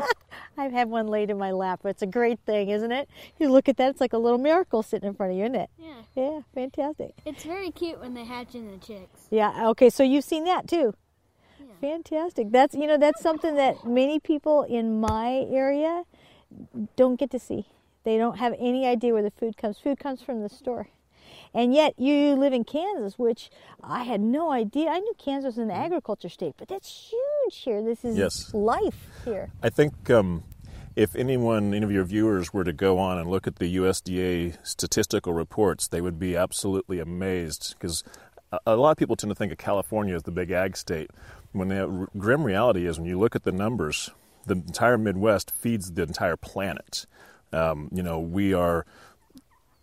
I've 0.58 0.72
had 0.72 0.90
one 0.90 1.06
laid 1.06 1.30
in 1.30 1.38
my 1.38 1.52
lap. 1.52 1.80
It's 1.84 2.02
a 2.02 2.06
great 2.06 2.40
thing, 2.40 2.68
isn't 2.68 2.90
it? 2.92 3.08
You 3.38 3.50
look 3.50 3.68
at 3.68 3.76
that, 3.76 3.90
it's 3.90 4.00
like 4.00 4.12
a 4.12 4.18
little 4.18 4.38
miracle 4.38 4.82
sitting 4.82 5.08
in 5.08 5.14
front 5.14 5.32
of 5.32 5.38
you, 5.38 5.44
isn't 5.44 5.54
it? 5.54 5.70
Yeah. 5.78 6.02
Yeah, 6.16 6.40
fantastic. 6.54 7.14
It's 7.24 7.44
very 7.44 7.70
cute 7.70 8.00
when 8.00 8.14
they 8.14 8.24
hatch 8.24 8.54
in 8.54 8.70
the 8.70 8.78
chicks. 8.78 9.28
Yeah, 9.30 9.68
okay, 9.68 9.88
so 9.88 10.02
you've 10.02 10.24
seen 10.24 10.44
that 10.44 10.66
too. 10.66 10.94
Yeah. 11.60 11.66
Fantastic. 11.80 12.50
That's 12.50 12.74
you 12.74 12.86
know, 12.86 12.98
that's 12.98 13.22
something 13.22 13.54
that 13.54 13.86
many 13.86 14.18
people 14.18 14.64
in 14.64 15.00
my 15.00 15.46
area 15.50 16.02
don't 16.96 17.16
get 17.16 17.30
to 17.30 17.38
see. 17.38 17.66
They 18.04 18.16
don't 18.16 18.38
have 18.38 18.54
any 18.58 18.86
idea 18.86 19.12
where 19.12 19.22
the 19.22 19.30
food 19.30 19.56
comes. 19.56 19.78
Food 19.78 19.98
comes 19.98 20.22
from 20.22 20.42
the 20.42 20.48
store. 20.48 20.88
And 21.54 21.74
yet 21.74 21.94
you 21.98 22.34
live 22.34 22.52
in 22.52 22.64
Kansas, 22.64 23.18
which 23.18 23.50
I 23.82 24.04
had 24.04 24.20
no 24.20 24.50
idea. 24.50 24.90
I 24.90 24.98
knew 24.98 25.14
Kansas 25.18 25.56
was 25.56 25.58
an 25.58 25.68
mm-hmm. 25.68 25.82
agriculture 25.82 26.28
state, 26.28 26.54
but 26.56 26.68
that's 26.68 27.10
huge 27.10 27.62
here. 27.62 27.82
This 27.82 28.04
is 28.04 28.16
yes. 28.16 28.52
life 28.52 29.06
here. 29.24 29.50
I 29.62 29.70
think 29.70 30.10
um, 30.10 30.44
if 30.96 31.14
anyone, 31.14 31.74
any 31.74 31.84
of 31.84 31.92
your 31.92 32.04
viewers, 32.04 32.52
were 32.52 32.64
to 32.64 32.72
go 32.72 32.98
on 32.98 33.18
and 33.18 33.30
look 33.30 33.46
at 33.46 33.56
the 33.56 33.76
USDA 33.76 34.58
statistical 34.66 35.32
reports, 35.32 35.88
they 35.88 36.00
would 36.00 36.18
be 36.18 36.36
absolutely 36.36 36.98
amazed 36.98 37.76
because 37.78 38.02
a 38.66 38.76
lot 38.76 38.90
of 38.90 38.96
people 38.96 39.16
tend 39.16 39.30
to 39.30 39.34
think 39.34 39.52
of 39.52 39.58
California 39.58 40.14
as 40.14 40.22
the 40.22 40.30
big 40.30 40.50
ag 40.50 40.76
state. 40.76 41.10
When 41.52 41.68
the 41.68 42.08
grim 42.16 42.44
reality 42.44 42.86
is, 42.86 42.98
when 42.98 43.08
you 43.08 43.18
look 43.18 43.36
at 43.36 43.44
the 43.44 43.52
numbers, 43.52 44.10
the 44.46 44.54
entire 44.54 44.98
Midwest 44.98 45.50
feeds 45.50 45.92
the 45.92 46.02
entire 46.02 46.36
planet. 46.36 47.06
Um, 47.52 47.88
you 47.92 48.02
know, 48.02 48.18
we 48.18 48.52
are 48.52 48.84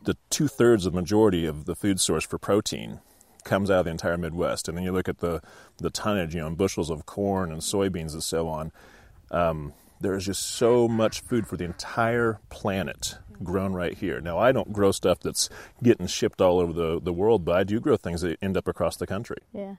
the 0.06 0.18
two 0.30 0.48
thirds 0.48 0.86
of 0.86 0.94
the 0.94 1.02
majority 1.02 1.46
of 1.46 1.66
the 1.66 1.76
food 1.76 2.00
source 2.00 2.26
for 2.26 2.38
protein 2.38 3.00
comes 3.44 3.70
out 3.70 3.80
of 3.80 3.86
the 3.86 3.92
entire 3.92 4.18
Midwest. 4.18 4.68
And 4.68 4.78
then 4.78 4.84
you 4.84 4.92
look 4.92 5.10
at 5.10 5.20
the, 5.20 5.42
the 5.78 5.90
tonnage, 5.90 6.34
you 6.34 6.42
know, 6.42 6.48
in 6.48 6.56
bushels 6.56 6.90
of 6.90 7.06
corn 7.06 7.52
and 7.52 7.62
soybeans 7.62 8.14
and 8.14 8.24
so 8.24 8.48
on. 8.48 8.72
Um, 9.32 9.74
there 10.00 10.16
is 10.16 10.26
just 10.26 10.44
so 10.44 10.88
much 10.88 11.22
food 11.22 11.48
for 11.48 11.58
the 11.58 11.64
entire 11.64 12.40
planet 12.50 13.18
grown 13.44 13.74
right 13.74 13.98
here. 13.98 14.20
Now, 14.22 14.38
I 14.38 14.52
don't 14.52 14.74
grow 14.74 14.92
stuff 14.92 15.20
that's 15.20 15.50
getting 15.84 16.08
shipped 16.08 16.42
all 16.42 16.60
over 16.60 16.74
the, 16.74 17.00
the 17.02 17.14
world, 17.14 17.46
but 17.46 17.56
I 17.56 17.64
do 17.64 17.80
grow 17.80 17.98
things 17.98 18.22
that 18.22 18.38
end 18.42 18.58
up 18.58 18.68
across 18.68 18.98
the 18.98 19.08
country. 19.08 19.38
Yeah. 19.54 19.76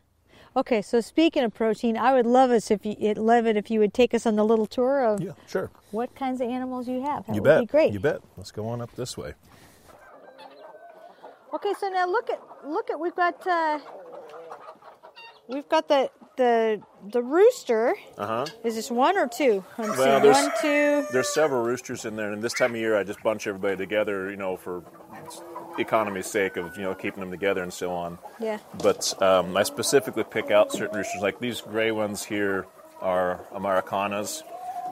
Okay, 0.56 0.80
so 0.80 1.02
speaking 1.02 1.42
of 1.42 1.52
protein, 1.52 1.98
I 1.98 2.14
would 2.14 2.24
love 2.24 2.50
us 2.50 2.70
if 2.70 2.86
you 2.86 2.96
love 3.14 3.46
it 3.46 3.58
if 3.58 3.70
you 3.70 3.78
would 3.78 3.92
take 3.92 4.14
us 4.14 4.24
on 4.24 4.36
the 4.36 4.44
little 4.44 4.64
tour 4.64 5.04
of 5.04 5.20
yeah, 5.20 5.32
sure. 5.46 5.70
what 5.90 6.14
kinds 6.14 6.40
of 6.40 6.48
animals 6.48 6.88
you 6.88 7.02
have. 7.02 7.26
That 7.26 7.34
you 7.34 7.42
would 7.42 7.48
bet. 7.48 7.60
be 7.60 7.66
great. 7.66 7.92
You 7.92 8.00
bet. 8.00 8.22
Let's 8.38 8.52
go 8.52 8.66
on 8.68 8.80
up 8.80 8.94
this 8.96 9.18
way. 9.18 9.34
Okay, 11.54 11.72
so 11.78 11.88
now 11.88 12.06
look 12.06 12.30
at 12.30 12.40
look 12.64 12.90
at 12.90 12.98
we've 12.98 13.14
got 13.14 13.46
uh, 13.46 13.78
we've 15.48 15.68
got 15.68 15.88
the 15.88 16.10
the 16.36 16.82
the 17.10 17.22
rooster. 17.22 17.94
Uh 18.18 18.26
huh. 18.26 18.46
Is 18.64 18.74
this 18.74 18.90
one 18.90 19.16
or 19.16 19.28
two? 19.28 19.64
Let's 19.78 19.96
well, 19.96 20.20
there's, 20.20 20.36
one, 20.36 20.52
two. 20.60 21.06
There's 21.12 21.32
several 21.32 21.62
roosters 21.62 22.04
in 22.04 22.16
there, 22.16 22.32
and 22.32 22.42
this 22.42 22.52
time 22.52 22.72
of 22.72 22.80
year 22.80 22.96
I 22.96 23.04
just 23.04 23.22
bunch 23.22 23.46
everybody 23.46 23.76
together, 23.76 24.30
you 24.30 24.36
know, 24.36 24.56
for 24.56 24.82
economy's 25.78 26.26
sake 26.26 26.56
of 26.56 26.76
you 26.76 26.82
know 26.82 26.94
keeping 26.94 27.20
them 27.20 27.30
together 27.30 27.62
and 27.62 27.72
so 27.72 27.92
on. 27.92 28.18
Yeah. 28.40 28.58
But 28.82 29.20
um, 29.22 29.56
I 29.56 29.62
specifically 29.62 30.24
pick 30.24 30.50
out 30.50 30.72
certain 30.72 30.96
roosters, 30.96 31.22
like 31.22 31.38
these 31.38 31.60
gray 31.60 31.92
ones 31.92 32.24
here 32.24 32.66
are 33.00 33.44
Americanas. 33.54 34.42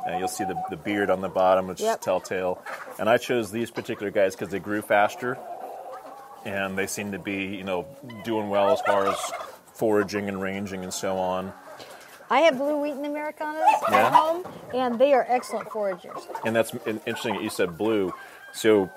And 0.06 0.18
you'll 0.18 0.28
see 0.28 0.44
the, 0.44 0.62
the 0.68 0.76
beard 0.76 1.08
on 1.08 1.22
the 1.22 1.30
bottom, 1.30 1.66
which 1.66 1.80
yep. 1.80 1.98
is 1.98 2.04
telltale. 2.04 2.62
And 2.98 3.08
I 3.08 3.16
chose 3.16 3.50
these 3.50 3.70
particular 3.70 4.10
guys 4.10 4.36
because 4.36 4.50
they 4.50 4.58
grew 4.58 4.82
faster 4.82 5.38
and 6.44 6.76
they 6.76 6.86
seem 6.86 7.12
to 7.12 7.18
be, 7.18 7.46
you 7.56 7.64
know, 7.64 7.86
doing 8.24 8.48
well 8.48 8.70
as 8.70 8.80
far 8.82 9.06
as 9.06 9.32
foraging 9.74 10.28
and 10.28 10.40
ranging 10.40 10.82
and 10.82 10.92
so 10.92 11.16
on. 11.16 11.52
I 12.30 12.40
have 12.40 12.56
blue 12.56 12.80
wheaten 12.80 13.04
Americanas 13.04 13.62
yeah. 13.90 14.06
at 14.06 14.12
home, 14.12 14.46
and 14.72 14.98
they 14.98 15.12
are 15.12 15.26
excellent 15.28 15.68
foragers. 15.68 16.26
And 16.44 16.56
that's 16.56 16.74
interesting 17.06 17.34
that 17.34 17.42
you 17.42 17.50
said 17.50 17.76
blue. 17.76 18.14
So 18.52 18.90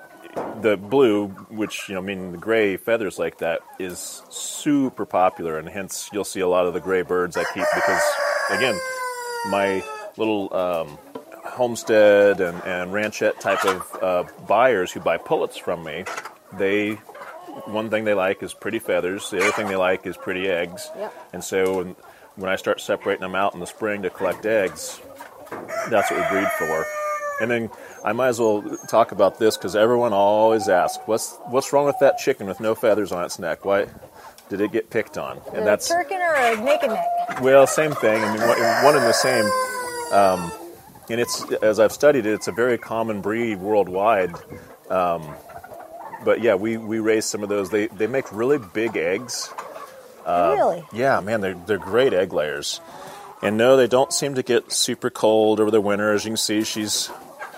the 0.60 0.76
blue, 0.76 1.28
which 1.50 1.88
you 1.88 1.94
know, 1.94 2.00
meaning 2.00 2.32
the 2.32 2.38
gray 2.38 2.76
feathers 2.76 3.18
like 3.18 3.38
that, 3.38 3.60
is 3.78 4.22
super 4.30 5.04
popular, 5.04 5.58
and 5.58 5.68
hence 5.68 6.08
you'll 6.12 6.24
see 6.24 6.40
a 6.40 6.48
lot 6.48 6.66
of 6.66 6.74
the 6.74 6.80
gray 6.80 7.02
birds 7.02 7.36
I 7.36 7.44
keep 7.44 7.66
because, 7.74 8.02
again, 8.50 8.78
my 9.50 9.84
little 10.16 10.54
um, 10.54 10.98
homestead 11.44 12.40
and, 12.40 12.62
and 12.64 12.92
ranchette 12.92 13.38
type 13.40 13.64
of 13.64 14.02
uh, 14.02 14.24
buyers 14.46 14.90
who 14.92 15.00
buy 15.00 15.16
pullets 15.16 15.56
from 15.56 15.84
me, 15.84 16.04
they 16.54 16.98
one 17.66 17.90
thing 17.90 18.04
they 18.04 18.14
like 18.14 18.42
is 18.42 18.54
pretty 18.54 18.78
feathers. 18.78 19.30
The 19.30 19.38
other 19.38 19.52
thing 19.52 19.66
they 19.68 19.76
like 19.76 20.06
is 20.06 20.16
pretty 20.16 20.48
eggs. 20.48 20.90
Yep. 20.96 21.14
And 21.32 21.44
so 21.44 21.78
when, 21.78 21.96
when 22.36 22.50
I 22.50 22.56
start 22.56 22.80
separating 22.80 23.22
them 23.22 23.34
out 23.34 23.54
in 23.54 23.60
the 23.60 23.66
spring 23.66 24.02
to 24.02 24.10
collect 24.10 24.46
eggs, 24.46 25.00
that's 25.90 26.10
what 26.10 26.20
we 26.20 26.38
breed 26.38 26.48
for. 26.58 26.86
And 27.40 27.50
then 27.50 27.70
I 28.04 28.12
might 28.12 28.28
as 28.28 28.40
well 28.40 28.62
talk 28.88 29.12
about 29.12 29.38
this 29.38 29.56
because 29.56 29.76
everyone 29.76 30.12
always 30.12 30.68
asks, 30.68 30.98
"What's 31.06 31.36
what's 31.46 31.72
wrong 31.72 31.86
with 31.86 31.98
that 32.00 32.18
chicken 32.18 32.46
with 32.46 32.60
no 32.60 32.74
feathers 32.74 33.12
on 33.12 33.24
its 33.24 33.38
neck? 33.38 33.64
Why 33.64 33.86
did 34.48 34.60
it 34.60 34.72
get 34.72 34.90
picked 34.90 35.16
on?" 35.18 35.40
And 35.54 35.66
that's 35.66 35.90
a 35.90 35.94
turken 35.94 36.18
or 36.18 36.34
a 36.34 36.60
naked 36.60 36.90
neck? 36.90 37.40
well, 37.40 37.66
same 37.66 37.92
thing. 37.92 38.22
I 38.22 38.32
mean, 38.32 38.40
one, 38.40 38.84
one 38.84 38.96
and 38.96 39.04
the 39.04 39.12
same. 39.12 39.44
Um, 40.12 40.50
and 41.10 41.20
it's 41.20 41.44
as 41.62 41.78
I've 41.78 41.92
studied 41.92 42.26
it, 42.26 42.32
it's 42.32 42.48
a 42.48 42.52
very 42.52 42.76
common 42.76 43.20
breed 43.20 43.60
worldwide. 43.60 44.34
Um, 44.90 45.34
but 46.24 46.40
yeah, 46.42 46.54
we, 46.54 46.76
we 46.76 46.98
raise 46.98 47.24
some 47.24 47.42
of 47.42 47.48
those. 47.48 47.70
They 47.70 47.86
they 47.88 48.06
make 48.06 48.32
really 48.32 48.58
big 48.58 48.96
eggs. 48.96 49.52
Um, 50.26 50.52
really? 50.52 50.84
Yeah, 50.92 51.20
man, 51.20 51.40
they're 51.40 51.54
they're 51.54 51.78
great 51.78 52.12
egg 52.12 52.32
layers. 52.32 52.80
And 53.40 53.56
no, 53.56 53.76
they 53.76 53.86
don't 53.86 54.12
seem 54.12 54.34
to 54.34 54.42
get 54.42 54.72
super 54.72 55.10
cold 55.10 55.60
over 55.60 55.70
the 55.70 55.80
winter. 55.80 56.12
As 56.12 56.24
you 56.24 56.30
can 56.30 56.36
see, 56.36 56.64
she's 56.64 57.08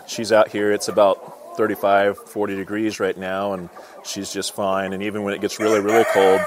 she's 0.06 0.30
out 0.30 0.48
here. 0.48 0.72
It's 0.72 0.88
about 0.88 1.56
35, 1.56 2.18
40 2.18 2.56
degrees 2.56 3.00
right 3.00 3.16
now, 3.16 3.54
and 3.54 3.70
she's 4.04 4.32
just 4.32 4.54
fine. 4.54 4.92
And 4.92 5.02
even 5.02 5.22
when 5.24 5.32
it 5.34 5.40
gets 5.40 5.58
really, 5.58 5.80
really 5.80 6.04
cold, 6.12 6.40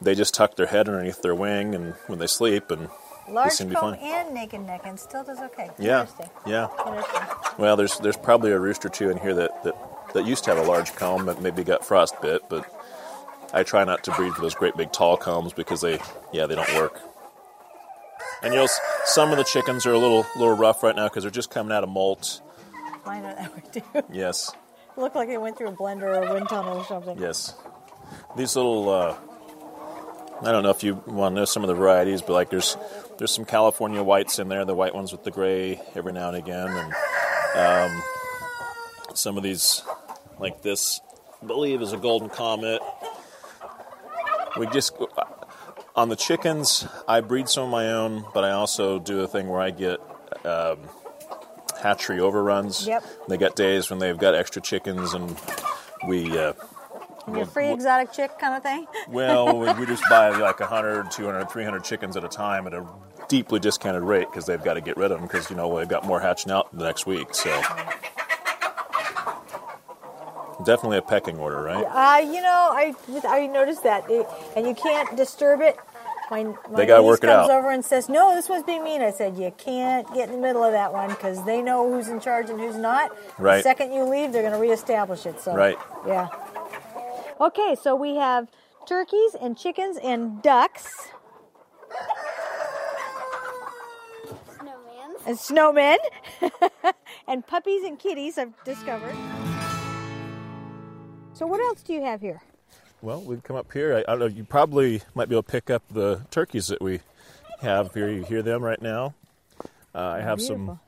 they 0.00 0.14
just 0.14 0.32
tuck 0.34 0.56
their 0.56 0.66
head 0.66 0.88
underneath 0.88 1.20
their 1.22 1.34
wing, 1.34 1.74
and 1.74 1.94
when 2.06 2.18
they 2.18 2.26
sleep, 2.26 2.70
and 2.70 2.88
they 3.26 3.32
Large 3.34 3.52
seem 3.52 3.68
to 3.68 3.74
be 3.74 3.80
fine. 3.80 3.98
and 4.00 4.32
naked 4.34 4.62
neck, 4.62 4.80
and 4.84 4.98
still 4.98 5.22
does 5.22 5.38
okay. 5.40 5.68
Yeah, 5.78 6.00
Interesting. 6.00 6.30
yeah. 6.46 6.68
Interesting. 6.86 7.22
Well, 7.58 7.76
there's 7.76 7.98
there's 7.98 8.16
probably 8.16 8.52
a 8.52 8.58
rooster 8.58 8.88
too 8.88 9.10
in 9.10 9.18
here 9.18 9.34
that, 9.34 9.64
that, 9.64 9.74
that 10.14 10.26
used 10.26 10.44
to 10.44 10.54
have 10.54 10.64
a 10.64 10.68
large 10.68 10.94
comb 10.94 11.26
that 11.26 11.40
maybe 11.42 11.64
got 11.64 11.82
frostbit, 11.82 12.40
but 12.48 12.64
I 13.52 13.62
try 13.62 13.84
not 13.84 14.04
to 14.04 14.12
breed 14.12 14.32
for 14.32 14.42
those 14.42 14.54
great 14.54 14.76
big 14.76 14.92
tall 14.92 15.16
combs 15.16 15.52
because 15.52 15.80
they 15.80 15.98
yeah 16.32 16.46
they 16.46 16.54
don't 16.54 16.72
work. 16.74 17.00
And 18.42 18.54
you'll 18.54 18.68
some 19.04 19.30
of 19.30 19.38
the 19.38 19.44
chickens 19.44 19.86
are 19.86 19.92
a 19.92 19.98
little 19.98 20.26
little 20.36 20.56
rough 20.56 20.82
right 20.82 20.94
now 20.94 21.08
because 21.08 21.24
they're 21.24 21.30
just 21.30 21.50
coming 21.50 21.72
out 21.72 21.82
of 21.82 21.88
molt. 21.90 22.40
Mine 23.06 23.24
are 23.24 23.34
that 23.34 23.54
way 23.54 23.62
too. 23.72 24.02
Yes, 24.12 24.52
Look 24.96 25.14
like 25.14 25.28
they 25.28 25.38
went 25.38 25.56
through 25.56 25.68
a 25.68 25.72
blender 25.76 26.02
or 26.02 26.22
a 26.24 26.34
wind 26.34 26.48
tunnel 26.48 26.78
or 26.78 26.84
something. 26.84 27.18
yes. 27.18 27.54
These 28.36 28.56
little 28.56 28.88
uh, 28.90 29.16
I 30.42 30.52
don't 30.52 30.62
know 30.62 30.70
if 30.70 30.82
you 30.82 31.02
want 31.06 31.34
to 31.34 31.40
know 31.40 31.44
some 31.44 31.62
of 31.64 31.68
the 31.68 31.74
varieties, 31.74 32.20
but 32.22 32.32
like 32.32 32.50
there's 32.50 32.76
there's 33.18 33.30
some 33.32 33.44
California 33.44 34.02
whites 34.02 34.38
in 34.38 34.48
there, 34.48 34.64
the 34.64 34.74
white 34.74 34.94
ones 34.94 35.10
with 35.12 35.24
the 35.24 35.30
gray 35.30 35.80
every 35.94 36.12
now 36.12 36.28
and 36.28 36.36
again, 36.36 36.68
and 36.68 37.92
um, 37.92 38.02
some 39.14 39.36
of 39.36 39.42
these 39.42 39.82
like 40.38 40.62
this, 40.62 41.00
I 41.42 41.46
believe 41.46 41.82
is 41.82 41.92
a 41.92 41.96
golden 41.96 42.28
comet. 42.28 42.80
We 44.58 44.66
just 44.68 44.92
on 45.98 46.08
the 46.08 46.16
chickens, 46.16 46.86
I 47.08 47.20
breed 47.20 47.48
some 47.48 47.64
of 47.64 47.70
my 47.70 47.92
own, 47.92 48.24
but 48.32 48.44
I 48.44 48.52
also 48.52 48.98
do 48.98 49.20
a 49.20 49.26
thing 49.26 49.48
where 49.48 49.60
I 49.60 49.70
get 49.70 49.98
um, 50.44 50.78
hatchery 51.80 52.20
overruns. 52.20 52.86
Yep. 52.86 53.04
They 53.28 53.36
got 53.36 53.56
days 53.56 53.90
when 53.90 53.98
they've 53.98 54.16
got 54.16 54.34
extra 54.34 54.62
chickens, 54.62 55.12
and 55.12 55.36
we. 56.06 56.38
Uh, 56.38 56.52
Your 57.32 57.46
free 57.46 57.72
exotic 57.72 58.12
chick 58.12 58.38
kind 58.38 58.54
of 58.54 58.62
thing. 58.62 58.86
well, 59.08 59.58
we, 59.58 59.72
we 59.74 59.86
just 59.86 60.04
buy 60.08 60.30
like 60.30 60.60
100, 60.60 61.10
200, 61.10 61.50
300 61.50 61.84
chickens 61.84 62.16
at 62.16 62.24
a 62.24 62.28
time 62.28 62.66
at 62.66 62.74
a 62.74 62.86
deeply 63.28 63.58
discounted 63.58 64.02
rate 64.02 64.28
because 64.30 64.46
they've 64.46 64.62
got 64.62 64.74
to 64.74 64.80
get 64.80 64.96
rid 64.96 65.10
of 65.10 65.18
them 65.18 65.26
because, 65.26 65.50
you 65.50 65.56
know, 65.56 65.76
they've 65.76 65.88
got 65.88 66.04
more 66.04 66.20
hatching 66.20 66.50
out 66.52 66.74
the 66.76 66.84
next 66.84 67.06
week. 67.06 67.34
So 67.34 67.50
definitely 70.64 70.98
a 70.98 71.02
pecking 71.02 71.38
order, 71.38 71.62
right? 71.62 71.84
Uh, 71.84 72.20
you 72.20 72.40
know, 72.42 72.68
I 72.72 72.94
I 73.28 73.46
noticed 73.46 73.82
that, 73.84 74.10
It- 74.10 74.26
and 74.56 74.66
you 74.66 74.74
can't 74.74 75.16
disturb 75.16 75.60
it. 75.60 75.78
My, 76.30 76.42
my 76.44 76.54
They 76.76 76.84
gotta 76.84 77.02
work 77.02 77.24
it 77.24 77.26
comes 77.28 77.48
out. 77.48 77.58
over 77.58 77.70
and 77.70 77.82
says, 77.82 78.08
"No, 78.10 78.34
this 78.34 78.50
one's 78.50 78.64
being 78.64 78.84
mean." 78.84 79.00
I 79.00 79.10
said, 79.10 79.38
"You 79.38 79.50
can't 79.56 80.06
get 80.12 80.28
in 80.28 80.34
the 80.34 80.40
middle 80.46 80.62
of 80.62 80.72
that 80.72 80.92
one 80.92 81.08
because 81.08 81.42
they 81.46 81.62
know 81.62 81.90
who's 81.90 82.08
in 82.08 82.20
charge 82.20 82.50
and 82.50 82.60
who's 82.60 82.76
not. 82.76 83.16
The 83.38 83.62
second 83.62 83.92
you 83.92 84.04
leave, 84.04 84.32
they're 84.32 84.42
going 84.42 84.52
to 84.52 84.58
reestablish 84.60 85.24
it." 85.24 85.40
So, 85.40 85.54
Right. 85.54 85.78
yeah. 86.06 86.28
Okay, 87.40 87.74
so 87.80 87.94
we 87.96 88.16
have 88.16 88.48
turkeys 88.84 89.36
and 89.40 89.56
chickens 89.56 89.96
and 89.96 90.42
ducks 90.42 91.08
Snowman. 94.58 95.16
and 95.26 95.38
snowmen 95.38 95.96
and 97.26 97.46
puppies 97.46 97.84
and 97.84 97.98
kitties. 97.98 98.36
I've 98.36 98.52
discovered. 98.64 99.14
So, 101.38 101.46
what 101.46 101.60
else 101.60 101.82
do 101.82 101.92
you 101.92 102.02
have 102.02 102.20
here? 102.20 102.42
Well, 103.00 103.22
we've 103.22 103.44
come 103.44 103.54
up 103.54 103.72
here. 103.72 103.94
I, 103.94 103.98
I 104.00 104.16
don't 104.16 104.18
know. 104.18 104.26
You 104.26 104.42
probably 104.42 105.02
might 105.14 105.28
be 105.28 105.36
able 105.36 105.44
to 105.44 105.52
pick 105.52 105.70
up 105.70 105.84
the 105.88 106.26
turkeys 106.32 106.66
that 106.66 106.82
we 106.82 106.98
have 107.60 107.94
here. 107.94 108.10
You 108.10 108.24
hear 108.24 108.42
them 108.42 108.60
right 108.60 108.82
now. 108.82 109.14
Uh, 109.94 110.16
I 110.18 110.20
have 110.20 110.42
some. 110.42 110.80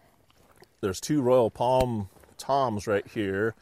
There's 0.80 1.00
two 1.00 1.22
Royal 1.22 1.50
Palm 1.50 2.08
toms 2.36 2.88
right 2.88 3.06
here, 3.06 3.54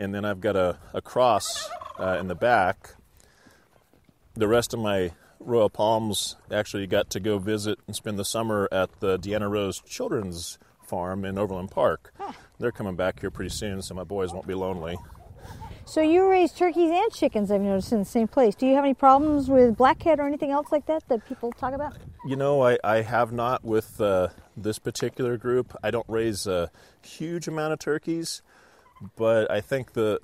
and 0.00 0.12
then 0.12 0.24
I've 0.24 0.40
got 0.40 0.56
a, 0.56 0.78
a 0.92 1.00
cross 1.00 1.70
uh, 2.00 2.16
in 2.18 2.26
the 2.26 2.34
back. 2.34 2.96
The 4.34 4.48
rest 4.48 4.74
of 4.74 4.80
my 4.80 5.12
Royal 5.38 5.70
Palms 5.70 6.34
actually 6.50 6.88
got 6.88 7.08
to 7.10 7.20
go 7.20 7.38
visit 7.38 7.78
and 7.86 7.94
spend 7.94 8.18
the 8.18 8.24
summer 8.24 8.68
at 8.72 8.98
the 8.98 9.16
Deanna 9.16 9.48
Rose 9.48 9.80
Children's 9.86 10.58
Farm 10.84 11.24
in 11.24 11.38
Overland 11.38 11.70
Park. 11.70 12.12
They're 12.58 12.72
coming 12.72 12.96
back 12.96 13.20
here 13.20 13.30
pretty 13.30 13.50
soon, 13.50 13.80
so 13.80 13.94
my 13.94 14.02
boys 14.02 14.32
won't 14.32 14.48
be 14.48 14.54
lonely. 14.54 14.96
So 15.84 16.00
you 16.00 16.28
raise 16.28 16.52
turkeys 16.52 16.90
and 16.90 17.12
chickens, 17.12 17.50
I've 17.50 17.60
noticed, 17.60 17.92
in 17.92 17.98
the 17.98 18.04
same 18.04 18.28
place. 18.28 18.54
Do 18.54 18.66
you 18.66 18.74
have 18.76 18.84
any 18.84 18.94
problems 18.94 19.50
with 19.50 19.76
blackhead 19.76 20.20
or 20.20 20.26
anything 20.26 20.50
else 20.50 20.68
like 20.70 20.86
that 20.86 21.06
that 21.08 21.26
people 21.28 21.52
talk 21.52 21.74
about? 21.74 21.96
You 22.26 22.36
know, 22.36 22.62
I, 22.62 22.78
I 22.84 23.02
have 23.02 23.32
not 23.32 23.64
with 23.64 24.00
uh, 24.00 24.28
this 24.56 24.78
particular 24.78 25.36
group. 25.36 25.76
I 25.82 25.90
don't 25.90 26.06
raise 26.08 26.46
a 26.46 26.70
huge 27.02 27.48
amount 27.48 27.72
of 27.72 27.78
turkeys, 27.80 28.42
but 29.16 29.50
I 29.50 29.60
think 29.60 29.92
the 29.92 30.20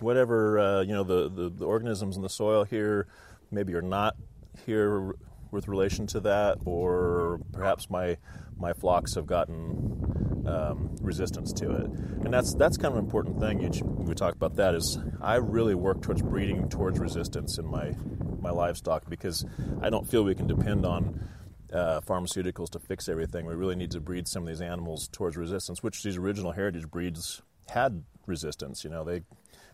whatever 0.00 0.58
uh, 0.58 0.82
you 0.82 0.92
know 0.92 1.02
the, 1.02 1.28
the, 1.28 1.48
the 1.48 1.64
organisms 1.64 2.16
in 2.16 2.22
the 2.22 2.28
soil 2.28 2.64
here 2.64 3.08
maybe 3.50 3.74
are 3.74 3.82
not 3.82 4.16
here 4.64 5.14
with 5.50 5.66
relation 5.66 6.06
to 6.08 6.20
that, 6.20 6.58
or 6.66 7.40
perhaps 7.52 7.88
my 7.88 8.18
my 8.58 8.72
flocks 8.72 9.14
have 9.14 9.26
gotten 9.26 10.44
um, 10.46 10.96
resistance 11.00 11.52
to 11.54 11.70
it, 11.70 11.90
and 12.24 12.32
that's 12.32 12.54
that's 12.54 12.76
kind 12.76 12.92
of 12.92 12.98
an 12.98 13.04
important 13.04 13.38
thing. 13.38 13.60
You, 13.60 13.70
we 13.84 14.14
talk 14.14 14.34
about 14.34 14.56
that 14.56 14.74
is 14.74 14.98
I 15.20 15.36
really 15.36 15.74
work 15.74 16.02
towards 16.02 16.22
breeding 16.22 16.68
towards 16.68 16.98
resistance 16.98 17.58
in 17.58 17.66
my 17.66 17.94
my 18.40 18.50
livestock 18.50 19.08
because 19.08 19.44
I 19.82 19.90
don't 19.90 20.08
feel 20.08 20.24
we 20.24 20.34
can 20.34 20.46
depend 20.46 20.86
on 20.86 21.28
uh, 21.72 22.00
pharmaceuticals 22.00 22.70
to 22.70 22.78
fix 22.78 23.08
everything. 23.08 23.46
We 23.46 23.54
really 23.54 23.76
need 23.76 23.90
to 23.92 24.00
breed 24.00 24.26
some 24.28 24.42
of 24.42 24.48
these 24.48 24.60
animals 24.60 25.08
towards 25.08 25.36
resistance, 25.36 25.82
which 25.82 26.02
these 26.02 26.16
original 26.16 26.52
heritage 26.52 26.88
breeds 26.88 27.42
had 27.68 28.02
resistance. 28.26 28.84
You 28.84 28.90
know, 28.90 29.04
they 29.04 29.22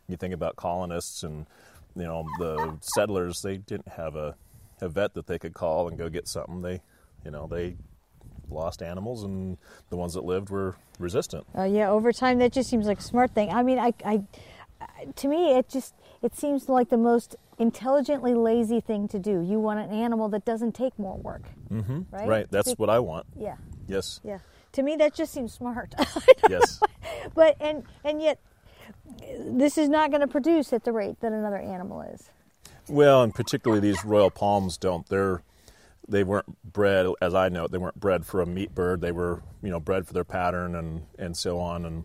you 0.09 0.17
think 0.17 0.35
about 0.35 0.57
colonists 0.57 1.23
and 1.23 1.47
you 1.97 2.05
know 2.05 2.25
the 2.39 2.79
settlers, 2.95 3.41
they 3.43 3.59
didn't 3.59 3.89
have 3.89 4.17
a, 4.17 4.35
a 4.81 4.89
vet 4.89 5.15
that 5.15 5.27
they 5.27 5.39
could 5.39 5.55
call 5.55 5.89
and 5.89 5.97
go 5.97 6.09
get 6.09 6.29
something. 6.29 6.63
They, 6.63 6.83
you 7.25 7.31
know, 7.31 7.47
they 7.47 7.77
lost 8.51 8.83
animals, 8.83 9.25
and 9.25 9.59
the 9.91 9.97
ones 9.97 10.15
that 10.15 10.25
lived 10.25 10.51
were 10.51 10.77
resistant. 10.99 11.47
Uh, 11.57 11.65
yeah, 11.65 11.91
over 11.91 12.13
time, 12.13 12.39
that 12.39 12.53
just 12.53 12.69
seems 12.69 12.87
like 12.87 12.99
a 12.99 13.03
smart 13.03 13.33
thing. 13.33 13.51
I 13.51 13.63
mean, 13.63 13.79
I, 13.79 13.93
I, 14.05 14.23
to 15.17 15.29
me, 15.29 15.57
it 15.57 15.69
just 15.69 15.95
it 16.23 16.35
seems 16.35 16.69
like 16.69 16.89
the 16.89 16.97
most 16.97 17.37
intelligently 17.59 18.35
lazy 18.35 18.81
thing 18.81 19.09
to 19.09 19.19
do. 19.19 19.41
You 19.43 19.59
want 19.59 19.81
an 19.81 19.93
animal 19.93 20.29
that 20.31 20.45
doesn't 20.45 20.75
take 20.75 20.99
more 20.99 21.17
work, 21.17 21.43
mm-hmm. 21.71 22.03
right? 22.11 22.29
Right. 22.29 22.47
That's 22.51 22.75
Be- 22.75 22.79
what 22.79 22.91
I 22.91 22.99
want. 22.99 23.27
Yeah, 23.37 23.57
Yes. 23.87 24.21
yeah. 24.25 24.39
To 24.73 24.83
me, 24.83 24.97
that 24.97 25.15
just 25.15 25.33
seems 25.33 25.53
smart. 25.53 25.95
Yes. 26.49 26.81
but 27.35 27.57
and 27.61 27.85
and 28.05 28.21
yet, 28.21 28.39
this 29.39 29.79
is 29.79 29.89
not 29.89 30.11
going 30.11 30.21
to 30.21 30.27
produce 30.27 30.73
at 30.73 30.85
the 30.85 30.93
rate 30.93 31.21
that 31.21 31.33
another 31.33 31.59
animal 31.59 32.03
is. 32.03 32.31
Well, 32.89 33.23
and 33.23 33.35
particularly 33.35 33.81
these 33.81 34.05
royal 34.05 34.31
palms 34.31 34.77
don't. 34.77 35.09
They're 35.09 35.43
they 36.09 36.25
weren't 36.25 36.63
bred, 36.65 37.07
as 37.21 37.35
I 37.35 37.49
know, 37.49 37.67
they 37.67 37.79
weren't 37.79 37.99
bred 38.01 38.27
for 38.27 38.41
a 38.41 38.47
meat 38.47 38.75
bird. 38.75 39.01
They 39.01 39.13
were, 39.13 39.43
you 39.63 39.71
know, 39.71 39.81
bred 39.81 40.07
for 40.07 40.13
their 40.13 40.25
pattern 40.25 40.75
and 40.75 41.03
and 41.19 41.37
so 41.37 41.59
on. 41.61 41.85
And 41.85 42.05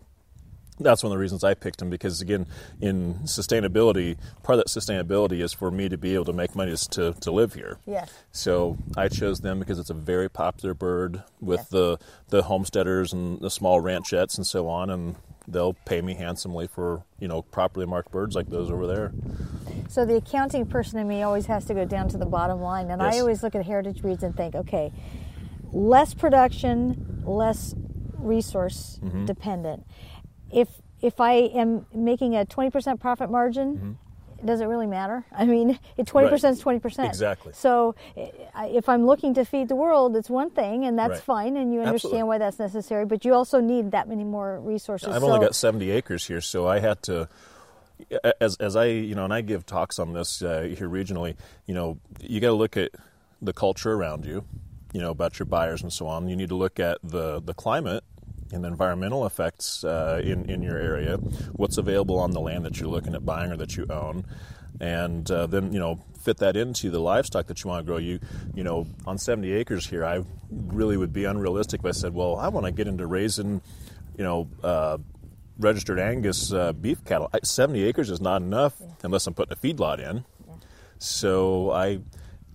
that's 0.82 1.02
one 1.02 1.12
of 1.12 1.16
the 1.16 1.20
reasons 1.20 1.44
I 1.44 1.52
picked 1.52 1.78
them 1.80 1.90
because 1.90 2.22
again, 2.22 2.46
in 2.80 3.14
sustainability, 3.24 4.16
part 4.42 4.58
of 4.58 4.64
that 4.64 4.68
sustainability 4.68 5.42
is 5.42 5.52
for 5.52 5.70
me 5.70 5.88
to 5.90 5.98
be 5.98 6.14
able 6.14 6.24
to 6.24 6.32
make 6.32 6.54
money 6.56 6.74
to, 6.92 7.12
to 7.12 7.30
live 7.30 7.52
here. 7.52 7.78
Yes. 7.86 8.10
So 8.32 8.78
I 8.96 9.08
chose 9.08 9.40
them 9.40 9.58
because 9.58 9.78
it's 9.78 9.90
a 9.90 9.94
very 9.94 10.30
popular 10.30 10.72
bird 10.72 11.22
with 11.40 11.60
Yes. 11.60 11.68
the 11.68 11.98
the 12.28 12.42
homesteaders 12.44 13.12
and 13.12 13.40
the 13.40 13.50
small 13.50 13.80
ranchettes 13.82 14.38
and 14.38 14.46
so 14.46 14.68
on, 14.68 14.88
and 14.88 15.16
they'll 15.50 15.74
pay 15.74 16.00
me 16.02 16.14
handsomely 16.14 16.66
for 16.66 17.04
you 17.18 17.28
know 17.28 17.42
properly 17.42 17.86
marked 17.86 18.10
birds 18.10 18.34
like 18.34 18.48
those 18.48 18.70
over 18.70 18.86
there. 18.86 19.12
So 19.88 20.04
the 20.04 20.16
accounting 20.16 20.66
person 20.66 20.98
in 20.98 21.08
me 21.08 21.22
always 21.22 21.46
has 21.46 21.64
to 21.66 21.74
go 21.74 21.84
down 21.84 22.08
to 22.10 22.18
the 22.18 22.26
bottom 22.26 22.60
line, 22.60 22.90
and 22.90 23.02
I 23.02 23.18
always 23.18 23.42
look 23.42 23.54
at 23.54 23.64
heritage 23.66 24.00
breeds 24.02 24.22
and 24.22 24.36
think, 24.36 24.54
okay, 24.54 24.92
less 25.72 26.14
production, 26.14 27.22
less 27.26 27.74
resource 28.18 28.98
Mm-hmm. 29.02 29.24
dependent. 29.24 29.86
If 30.52 30.68
if 31.00 31.20
I 31.20 31.32
am 31.34 31.86
making 31.94 32.36
a 32.36 32.44
twenty 32.44 32.70
percent 32.70 33.00
profit 33.00 33.30
margin. 33.30 33.76
Mm-hmm. 33.76 33.92
Does 34.44 34.60
it 34.60 34.66
really 34.66 34.86
matter? 34.86 35.24
I 35.32 35.44
mean, 35.44 35.78
twenty 36.06 36.28
percent 36.28 36.56
is 36.56 36.60
twenty 36.62 36.78
percent. 36.78 37.08
Exactly. 37.08 37.52
So, 37.54 37.94
if 38.16 38.88
I'm 38.88 39.06
looking 39.06 39.34
to 39.34 39.44
feed 39.44 39.68
the 39.68 39.76
world, 39.76 40.16
it's 40.16 40.30
one 40.30 40.50
thing, 40.50 40.84
and 40.84 40.98
that's 40.98 41.10
Right. 41.10 41.20
fine, 41.22 41.56
and 41.56 41.72
you 41.72 41.80
understand 41.80 41.94
Absolutely. 41.94 42.22
why 42.24 42.38
that's 42.38 42.58
necessary. 42.58 43.04
But 43.06 43.24
you 43.24 43.34
also 43.34 43.60
need 43.60 43.90
that 43.92 44.08
many 44.08 44.24
more 44.24 44.60
resources. 44.60 45.08
I've 45.08 45.20
so, 45.22 45.28
only 45.28 45.40
got 45.44 45.54
70 45.54 45.90
acres 45.90 46.26
here, 46.26 46.40
so 46.40 46.66
I 46.66 46.78
had 46.80 47.02
to, 47.04 47.28
as 48.40 48.56
as 48.56 48.76
I 48.76 48.86
you 48.86 49.14
know, 49.14 49.24
and 49.24 49.32
I 49.32 49.40
give 49.40 49.66
talks 49.66 49.98
on 49.98 50.12
this 50.12 50.42
uh, 50.42 50.62
here 50.62 50.88
regionally. 50.88 51.36
You 51.66 51.74
know, 51.74 51.98
you 52.20 52.40
got 52.40 52.48
to 52.48 52.54
look 52.54 52.76
at 52.76 52.90
the 53.42 53.52
culture 53.52 53.92
around 53.92 54.24
you, 54.26 54.44
you 54.92 55.00
know, 55.00 55.10
about 55.10 55.38
your 55.38 55.46
buyers 55.46 55.82
and 55.82 55.92
so 55.92 56.06
on. 56.06 56.28
You 56.28 56.36
need 56.36 56.48
to 56.50 56.56
look 56.56 56.80
at 56.80 56.98
the 57.02 57.40
the 57.40 57.54
climate 57.54 58.04
and 58.52 58.64
environmental 58.64 59.26
effects 59.26 59.84
uh, 59.84 60.20
in 60.22 60.48
in 60.50 60.62
your 60.62 60.78
area. 60.78 61.16
What's 61.52 61.78
available 61.78 62.18
on 62.18 62.30
the 62.32 62.40
land 62.40 62.64
that 62.64 62.80
you're 62.80 62.88
looking 62.88 63.14
at 63.14 63.24
buying 63.24 63.50
or 63.50 63.56
that 63.56 63.76
you 63.76 63.86
own, 63.90 64.24
and 64.80 65.30
uh, 65.30 65.46
then 65.46 65.72
you 65.72 65.78
know 65.78 66.00
fit 66.20 66.38
that 66.38 66.56
into 66.56 66.90
the 66.90 67.00
livestock 67.00 67.46
that 67.46 67.62
you 67.64 67.68
want 67.68 67.84
to 67.84 67.86
grow. 67.86 67.98
You 67.98 68.20
you 68.54 68.64
know, 68.64 68.86
on 69.06 69.18
70 69.18 69.52
acres 69.52 69.86
here, 69.86 70.04
I 70.04 70.22
really 70.50 70.96
would 70.96 71.12
be 71.12 71.24
unrealistic 71.24 71.80
if 71.80 71.86
I 71.86 71.92
said, 71.92 72.14
well, 72.14 72.36
I 72.36 72.48
want 72.48 72.66
to 72.66 72.72
get 72.72 72.86
into 72.86 73.06
raising, 73.06 73.60
you 74.16 74.24
know. 74.24 74.48
Uh, 74.62 74.98
registered 75.58 75.98
Angus 75.98 76.54
uh, 76.54 76.72
beef 76.72 77.04
cattle. 77.04 77.28
I, 77.34 77.40
70 77.42 77.84
acres 77.84 78.08
is 78.08 78.18
not 78.18 78.40
enough 78.40 78.80
unless 79.02 79.26
I'm 79.26 79.34
putting 79.34 79.52
a 79.52 79.56
feedlot 79.56 79.98
in. 79.98 80.24
So 80.98 81.70
I 81.70 82.00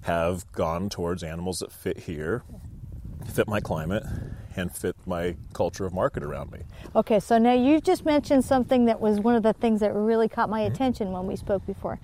have 0.02 0.52
gone 0.52 0.90
towards 0.90 1.24
animals 1.24 1.60
that 1.60 1.72
fit 1.72 1.98
here, 2.00 2.44
fit 3.34 3.48
my 3.48 3.60
climate, 3.60 4.04
and 4.56 4.74
fit 4.76 4.96
my 5.06 5.36
culture 5.54 5.86
of 5.86 5.94
market 5.94 6.24
around 6.24 6.52
me. 6.52 6.60
Okay, 6.96 7.20
so 7.20 7.38
now 7.38 7.54
you 7.54 7.80
just 7.82 8.06
mentioned 8.06 8.44
something 8.46 8.86
that 8.86 9.00
was 9.02 9.20
one 9.20 9.36
of 9.36 9.44
the 9.44 9.54
things 9.54 9.80
that 9.82 9.94
really 9.94 10.28
caught 10.30 10.50
my 10.50 10.62
Mm-hmm. 10.62 10.74
attention 10.74 11.12
when 11.12 11.28
we 11.28 11.36
spoke 11.36 11.66
before. 11.66 12.00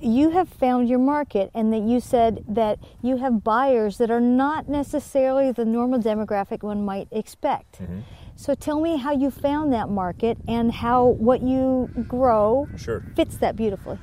You 0.00 0.30
have 0.30 0.48
found 0.50 0.88
your 0.88 0.98
market, 0.98 1.50
and 1.54 1.72
that 1.72 1.80
you 1.82 1.98
said 1.98 2.44
that 2.48 2.78
you 3.00 3.16
have 3.16 3.42
buyers 3.42 3.96
that 3.98 4.10
are 4.10 4.20
not 4.20 4.68
necessarily 4.68 5.50
the 5.52 5.64
normal 5.64 5.98
demographic 6.00 6.62
one 6.62 6.84
might 6.84 7.08
expect. 7.10 7.80
Mm-hmm. 7.80 8.00
So 8.36 8.54
tell 8.54 8.80
me 8.80 8.98
how 8.98 9.12
you 9.12 9.30
found 9.30 9.72
that 9.72 9.88
market 9.88 10.36
and 10.46 10.70
how 10.72 11.06
what 11.06 11.40
you 11.42 11.88
grow 12.06 12.68
Sure. 12.76 13.02
fits 13.16 13.36
that 13.38 13.56
beautifully. 13.56 13.98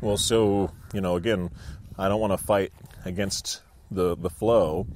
Well, 0.00 0.16
so 0.16 0.70
you 0.92 1.00
know, 1.00 1.14
again, 1.16 1.50
I 1.98 2.08
don't 2.08 2.20
want 2.20 2.32
to 2.32 2.38
fight 2.44 2.72
against 3.04 3.62
the 3.90 4.16
the 4.16 4.30
flow. 4.30 4.86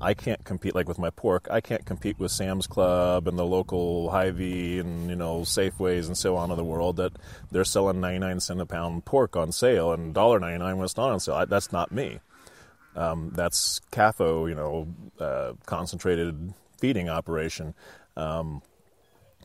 I 0.00 0.14
can't 0.14 0.44
compete 0.44 0.74
like 0.74 0.88
with 0.88 0.98
my 0.98 1.10
pork. 1.10 1.48
I 1.50 1.60
can't 1.60 1.84
compete 1.86 2.18
with 2.18 2.30
Sam's 2.30 2.66
Club 2.66 3.26
and 3.26 3.38
the 3.38 3.46
local 3.46 4.10
Hy-Vee 4.10 4.78
and 4.78 5.08
you 5.08 5.16
know 5.16 5.40
Safeways 5.40 6.06
and 6.06 6.16
so 6.16 6.36
on 6.36 6.50
of 6.50 6.56
the 6.56 6.64
world 6.64 6.96
that 6.96 7.12
they're 7.50 7.64
selling 7.64 8.00
99 8.00 8.40
cent 8.40 8.60
a 8.60 8.66
pound 8.66 9.04
pork 9.04 9.36
on 9.36 9.52
sale 9.52 9.92
and 9.92 10.14
$1.99 10.14 10.76
when 10.76 10.84
it's 10.84 10.96
not 10.96 11.10
on 11.10 11.20
sale. 11.20 11.36
I, 11.36 11.44
that's 11.46 11.72
not 11.72 11.92
me. 11.92 12.20
Um, 12.94 13.30
that's 13.34 13.80
CAFO, 13.90 14.48
you 14.48 14.54
know, 14.54 14.88
uh, 15.18 15.52
concentrated 15.66 16.52
feeding 16.78 17.08
operation. 17.08 17.74
Um, 18.16 18.62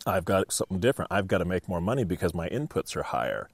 I've 0.05 0.25
got 0.25 0.51
something 0.51 0.79
different. 0.79 1.11
I've 1.11 1.27
got 1.27 1.39
to 1.39 1.45
make 1.45 1.67
more 1.67 1.81
money 1.81 2.03
because 2.03 2.33
my 2.33 2.49
inputs 2.49 2.95
are 2.95 3.03
higher. 3.03 3.49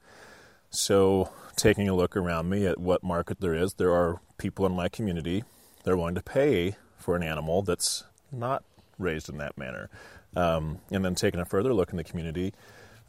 So, 0.69 1.31
taking 1.55 1.87
a 1.89 1.95
look 1.95 2.15
around 2.15 2.49
me 2.49 2.65
at 2.65 2.79
what 2.79 3.03
market 3.03 3.39
there 3.39 3.55
is, 3.55 3.73
there 3.73 3.93
are 3.93 4.19
people 4.37 4.65
in 4.65 4.73
my 4.73 4.89
community 4.89 5.43
that 5.83 5.91
are 5.91 5.97
willing 5.97 6.15
to 6.15 6.21
pay 6.21 6.75
for 7.07 7.15
an 7.15 7.23
animal 7.23 7.61
that's 7.61 8.03
not 8.33 8.65
raised 8.99 9.29
in 9.29 9.37
that 9.37 9.57
manner. 9.57 9.89
Um, 10.35 10.79
and 10.91 11.05
then 11.05 11.15
taking 11.15 11.39
a 11.39 11.45
further 11.45 11.73
look 11.73 11.91
in 11.91 11.95
the 11.95 12.03
community, 12.03 12.53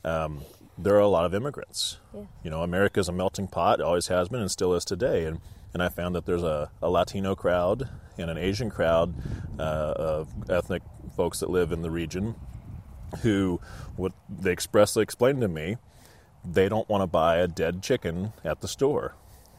um, 0.05 0.43
there 0.79 0.95
are 0.95 1.01
a 1.01 1.09
lot 1.09 1.25
of 1.25 1.35
immigrants. 1.35 1.99
Yeah. 2.15 2.21
You 2.45 2.51
know, 2.51 2.63
America 2.63 3.01
is 3.01 3.09
a 3.09 3.13
melting 3.13 3.49
pot, 3.49 3.81
always 3.81 4.07
has 4.07 4.29
been 4.29 4.39
and 4.39 4.53
still 4.53 4.73
is 4.75 4.85
today. 4.85 5.25
And, 5.25 5.41
and 5.75 5.83
I 5.83 5.89
found 5.89 6.15
that 6.15 6.27
there's 6.27 6.45
a, 6.45 6.71
a 6.81 6.89
Latino 6.89 7.35
crowd 7.35 7.89
and 8.17 8.31
an 8.31 8.39
Asian 8.39 8.71
crowd 8.71 9.15
uh, 9.59 9.95
of 9.97 10.29
ethnic 10.49 10.83
folks 11.17 11.41
that 11.41 11.51
live 11.51 11.73
in 11.73 11.83
the 11.83 11.91
region 11.91 12.37
who 13.23 13.61
what 13.97 14.13
they 14.29 14.53
expressly 14.53 15.03
explained 15.03 15.41
to 15.41 15.49
me 15.49 15.77
they 16.45 16.69
don't 16.69 16.89
want 16.89 17.03
to 17.03 17.09
buy 17.09 17.39
a 17.39 17.49
dead 17.49 17.83
chicken 17.83 18.33
at 18.45 18.61
the 18.61 18.69
store. 18.69 19.17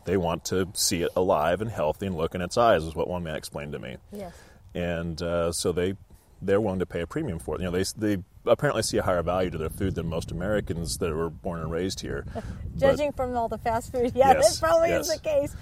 They 0.10 0.18
want 0.18 0.46
to 0.46 0.68
see 0.74 1.04
it 1.04 1.12
alive 1.16 1.62
and 1.62 1.70
healthy 1.70 2.08
and 2.08 2.18
look 2.18 2.34
in 2.34 2.42
its 2.42 2.58
eyes, 2.58 2.84
is 2.84 2.96
what 2.96 3.08
one 3.08 3.22
man 3.22 3.36
explained 3.36 3.74
to 3.74 3.80
me. 3.80 3.98
Yes. 4.12 4.34
And 4.74 5.22
uh, 5.22 5.52
so 5.52 5.72
they 5.72 5.98
they're 6.42 6.60
willing 6.60 6.80
to 6.80 6.88
pay 6.88 7.02
a 7.02 7.06
premium 7.06 7.38
for 7.38 7.54
it. 7.54 7.62
You 7.62 7.66
know, 7.70 7.72
they 7.72 7.84
they 7.96 8.24
apparently 8.48 8.82
see 8.82 8.98
a 8.98 9.04
higher 9.04 9.22
value 9.22 9.52
to 9.52 9.60
their 9.60 9.70
food 9.70 9.94
than 9.94 10.08
most 10.08 10.32
Americans 10.32 10.98
that 10.98 11.14
were 11.14 11.30
born 11.30 11.60
and 11.60 11.72
raised 11.72 12.00
here. 12.02 12.26
But- 12.34 12.44
Judging 12.80 13.12
from 13.12 13.38
all 13.38 13.50
the 13.50 13.60
fast 13.60 13.92
food, 13.92 14.14
yeah, 14.16 14.32
Yes, 14.32 14.58
that 14.58 14.66
probably 14.68 14.90
is 14.90 15.10
the 15.10 15.20
case. 15.20 15.56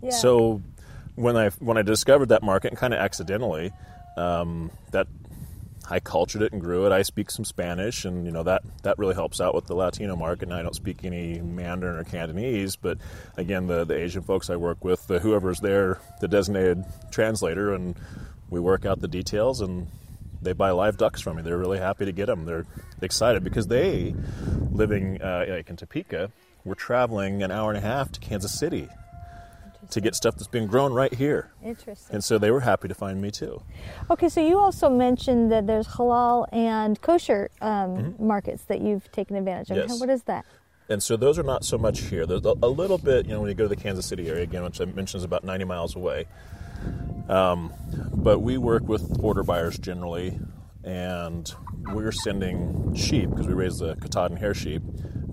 Yeah. 0.00 0.10
So 0.10 0.62
when 1.16 1.36
I 1.36 1.48
when 1.58 1.76
I 1.76 1.82
discovered 1.82 2.28
that 2.28 2.44
market, 2.44 2.68
and 2.68 2.78
kind 2.78 2.94
of 2.94 3.00
accidentally, 3.00 3.72
um, 4.16 4.70
that 4.92 5.08
I 5.90 6.00
cultured 6.00 6.42
it 6.42 6.52
and 6.52 6.60
grew 6.60 6.86
it. 6.86 6.92
I 6.92 7.02
speak 7.02 7.30
some 7.30 7.44
Spanish, 7.44 8.04
and 8.04 8.26
you 8.26 8.30
know 8.30 8.42
that 8.42 8.62
that 8.82 8.98
really 8.98 9.14
helps 9.14 9.40
out 9.40 9.54
with 9.54 9.66
the 9.66 9.74
Latino 9.74 10.16
market. 10.16 10.44
And 10.48 10.54
I 10.54 10.62
don't 10.62 10.74
speak 10.74 11.04
any 11.04 11.40
Mandarin 11.40 11.96
or 11.96 12.04
Cantonese, 12.04 12.76
but 12.76 12.98
again, 13.36 13.66
the 13.66 13.84
the 13.84 13.96
Asian 13.96 14.22
folks 14.22 14.50
I 14.50 14.56
work 14.56 14.84
with, 14.84 15.06
the, 15.06 15.18
whoever's 15.18 15.60
there, 15.60 15.98
the 16.20 16.28
designated 16.28 16.84
translator, 17.10 17.74
and 17.74 17.96
we 18.50 18.60
work 18.60 18.84
out 18.84 19.00
the 19.00 19.08
details 19.08 19.60
and. 19.60 19.88
They 20.40 20.52
buy 20.52 20.70
live 20.70 20.96
ducks 20.96 21.20
from 21.20 21.36
me. 21.36 21.42
They're 21.42 21.58
really 21.58 21.80
happy 21.80 22.04
to 22.04 22.12
get 22.12 22.26
them. 22.26 22.44
They're 22.44 22.64
excited 23.02 23.42
because 23.42 23.66
they, 23.66 24.14
living 24.70 25.20
uh, 25.20 25.46
like 25.48 25.68
in 25.68 25.74
Topeka, 25.74 26.30
were 26.64 26.76
traveling 26.76 27.42
an 27.42 27.50
hour 27.50 27.70
and 27.70 27.76
a 27.76 27.80
half 27.80 28.12
to 28.12 28.20
Kansas 28.20 28.56
City 28.56 28.88
to 29.90 30.00
get 30.00 30.14
stuff 30.14 30.34
that's 30.36 30.48
been 30.48 30.66
grown 30.66 30.92
right 30.92 31.12
here. 31.12 31.52
Interesting. 31.64 32.14
And 32.14 32.22
so 32.22 32.38
they 32.38 32.50
were 32.50 32.60
happy 32.60 32.88
to 32.88 32.94
find 32.94 33.20
me 33.20 33.30
too. 33.30 33.62
Okay, 34.10 34.28
so 34.28 34.40
you 34.40 34.58
also 34.58 34.90
mentioned 34.90 35.50
that 35.52 35.66
there's 35.66 35.86
halal 35.86 36.46
and 36.52 37.00
kosher 37.00 37.50
um, 37.60 38.14
markets 38.18 38.64
that 38.64 38.80
you've 38.80 39.10
taken 39.12 39.36
advantage 39.36 39.70
of. 39.70 39.78
Mm-hmm. 39.78 39.90
Yes. 39.90 40.00
What 40.00 40.10
is 40.10 40.22
that? 40.24 40.44
And 40.90 41.02
so 41.02 41.16
those 41.16 41.38
are 41.38 41.42
not 41.42 41.64
so 41.64 41.76
much 41.76 42.00
here. 42.00 42.24
There's 42.26 42.44
a, 42.46 42.54
a 42.62 42.68
little 42.68 42.98
bit, 42.98 43.26
you 43.26 43.32
know, 43.32 43.40
when 43.40 43.48
you 43.48 43.54
go 43.54 43.64
to 43.64 43.68
the 43.68 43.76
Kansas 43.76 44.06
City 44.06 44.28
area, 44.28 44.42
again, 44.42 44.62
which 44.64 44.80
I 44.80 44.86
mentioned 44.86 45.20
is 45.20 45.24
about 45.24 45.44
90 45.44 45.64
miles 45.64 45.96
away. 45.96 46.26
Um, 47.28 47.72
but 48.14 48.38
we 48.38 48.56
work 48.56 48.88
with 48.88 49.20
order 49.22 49.42
buyers 49.42 49.78
generally, 49.78 50.38
and 50.84 51.52
we're 51.92 52.12
sending 52.12 52.94
sheep 52.94 53.28
because 53.28 53.46
we 53.46 53.52
raise 53.52 53.78
the 53.78 53.96
Katahdin 53.96 54.38
hair 54.38 54.54
sheep, 54.54 54.82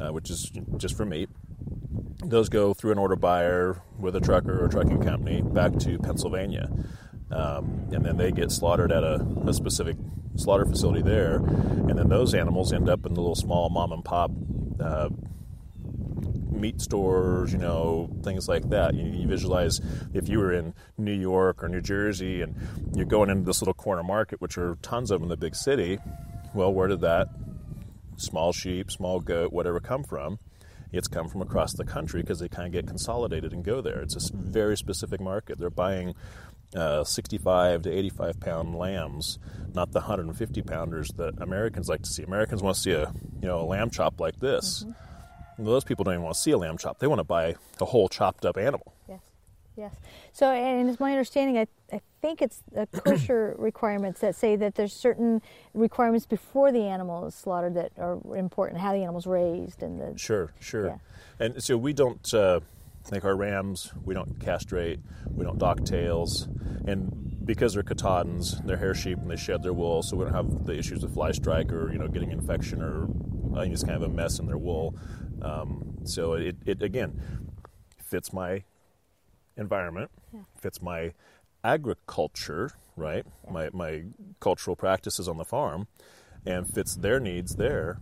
uh, 0.02 0.12
which 0.12 0.30
is 0.30 0.52
just 0.76 0.98
for 0.98 1.06
meat. 1.06 1.30
Those 2.24 2.50
go 2.50 2.74
through 2.74 2.92
an 2.92 2.98
order 2.98 3.16
buyer 3.16 3.82
with 4.00 4.16
a 4.16 4.20
trucker 4.20 4.64
or 4.64 4.68
trucking 4.68 5.04
company 5.04 5.42
back 5.42 5.78
to 5.80 5.98
Pennsylvania. 6.00 6.70
Um, 7.32 7.90
and 7.92 8.06
then 8.06 8.18
they 8.18 8.32
get 8.32 8.52
slaughtered 8.52 8.92
at 8.92 9.04
a, 9.04 9.26
a 9.46 9.54
specific 9.54 9.98
slaughter 10.36 10.66
facility 10.66 11.02
there. 11.02 11.38
And 11.38 11.98
then 11.98 12.10
those 12.10 12.34
animals 12.34 12.74
end 12.74 12.90
up 12.90 13.06
in 13.06 13.14
the 13.14 13.22
little 13.22 13.36
small 13.36 13.70
mom 13.70 13.92
and 13.92 14.04
pop 14.04 14.32
uh, 14.80 15.10
meat 16.52 16.82
stores, 16.82 17.52
you 17.52 17.60
know, 17.60 18.10
things 18.24 18.48
like 18.48 18.70
that. 18.70 18.94
You, 18.94 19.06
you 19.06 19.28
visualize 19.28 19.82
if 20.14 20.30
you 20.30 20.40
were 20.40 20.54
in 20.54 20.74
New 20.98 21.14
York 21.14 21.64
or 21.64 21.70
New 21.70 21.82
Jersey 21.82 22.42
and 22.42 22.56
you're 22.96 23.06
going 23.06 23.30
into 23.30 23.46
this 23.46 23.62
little 23.62 23.74
corner 23.74 24.04
market, 24.04 24.42
which 24.42 24.58
are 24.58 24.78
tons 24.82 25.12
of 25.12 25.20
them 25.20 25.26
in 25.26 25.30
the 25.30 25.38
big 25.38 25.56
city. 25.56 26.00
Well, 26.54 26.74
where 26.74 26.88
did 26.88 27.02
that 27.02 27.28
small 28.18 28.54
sheep, 28.54 28.92
small 28.92 29.20
goat, 29.20 29.52
whatever 29.52 29.80
come 29.80 30.04
from? 30.04 30.40
It's 30.96 31.08
come 31.08 31.30
from 31.30 31.42
across 31.42 31.74
the 31.74 31.86
country 31.86 32.22
because 32.22 32.40
they 32.40 32.48
kind 32.48 32.68
of 32.68 32.72
get 32.74 32.88
consolidated 32.88 33.54
and 33.54 33.64
go 33.64 33.82
there. 33.82 34.02
It's 34.02 34.16
a 34.16 34.36
very 34.36 34.78
specific 34.78 35.20
market. 35.20 35.58
They're 35.60 35.70
buying 35.70 36.16
uh, 36.76 37.04
65 37.04 37.84
to 37.84 37.92
85 37.92 38.40
pound 38.40 38.76
lambs, 38.76 39.40
not 39.74 39.92
the 39.92 40.00
150 40.00 40.62
pounders 40.62 41.10
that 41.18 41.42
Americans 41.42 41.90
like 41.90 42.02
to 42.04 42.10
see. 42.10 42.24
Americans 42.24 42.62
want 42.62 42.76
to 42.76 42.82
see 42.82 42.92
a 42.92 43.14
you 43.42 43.48
know 43.48 43.62
a 43.62 43.66
lamb 43.66 43.90
chop 43.90 44.20
like 44.20 44.40
this. 44.40 44.86
Well, 45.58 45.72
those 45.72 45.84
people 45.84 46.04
don't 46.04 46.16
even 46.16 46.24
want 46.24 46.36
to 46.36 46.42
see 46.42 46.52
a 46.52 46.58
lamb 46.58 46.78
chop. 46.78 47.00
They 47.00 47.08
want 47.08 47.20
to 47.20 47.24
buy 47.24 47.56
a 47.80 47.86
whole 47.86 48.10
chopped 48.10 48.46
up 48.46 48.58
animal. 48.58 48.94
Yes. 49.08 49.22
Yes. 49.78 49.96
So, 50.32 50.52
and 50.52 50.90
it's 50.90 51.00
my 51.00 51.12
understanding, 51.12 51.58
I 51.58 51.68
I 51.92 52.02
think 52.22 52.42
it's 52.42 52.62
the 52.72 52.88
kosher 53.06 53.56
requirements 53.58 54.22
that 54.22 54.36
say 54.36 54.56
that 54.56 54.76
there's 54.76 54.94
certain 54.94 55.42
requirements 55.74 56.26
before 56.26 56.72
the 56.72 56.84
animal 56.84 57.28
is 57.28 57.36
slaughtered 57.36 57.76
that 57.76 57.92
are 57.98 58.20
important. 58.36 58.82
How 58.82 58.94
the 58.94 59.00
animal's 59.00 59.28
raised 59.28 59.84
and 59.84 60.00
the 60.00 60.18
Sure, 60.18 60.52
sure. 60.60 60.88
Yeah. 60.88 60.98
And 61.40 61.64
so 61.64 61.78
we 61.78 61.94
don't, 61.94 62.34
uh, 62.34 62.62
like 63.12 63.26
our 63.26 63.36
rams, 63.36 63.92
we 64.04 64.14
don't 64.14 64.40
castrate, 64.40 65.00
we 65.30 65.46
don't 65.46 65.60
dock 65.60 65.86
tails, 65.86 66.48
and 66.88 67.46
because 67.46 67.76
they're 67.76 67.84
Katahdins, 67.84 68.60
they're 68.66 68.78
hair 68.78 68.96
sheep 68.96 69.20
and 69.20 69.30
they 69.30 69.36
shed 69.36 69.62
their 69.62 69.74
wool, 69.74 70.02
so 70.02 70.18
we 70.18 70.26
don't 70.26 70.34
have 70.34 70.66
the 70.66 70.78
issues 70.78 71.04
of 71.04 71.14
fly 71.14 71.32
strike 71.32 71.72
or 71.72 71.92
you 71.92 72.00
know 72.00 72.08
getting 72.08 72.32
infection 72.32 72.82
or 72.82 73.08
I 73.58 73.64
think 73.64 73.74
it's 73.74 73.84
kind 73.84 73.96
of 73.96 74.04
a 74.04 74.10
mess 74.10 74.40
in 74.40 74.48
their 74.48 74.58
wool. 74.58 74.96
Um, 75.42 75.98
so 76.04 76.34
it, 76.34 76.56
it 76.66 76.82
again 76.82 77.22
fits 78.04 78.34
my 78.34 78.64
environment, 79.58 80.12
fits 80.60 80.82
my 80.82 81.14
agriculture, 81.66 82.72
right? 82.96 83.26
My 83.50 83.70
my 83.74 84.04
cultural 84.40 84.76
practices 84.76 85.28
on 85.28 85.38
the 85.38 85.46
farm, 85.46 85.88
and 86.46 86.68
fits 86.72 86.96
their 86.96 87.20
needs 87.20 87.56
there. 87.56 88.00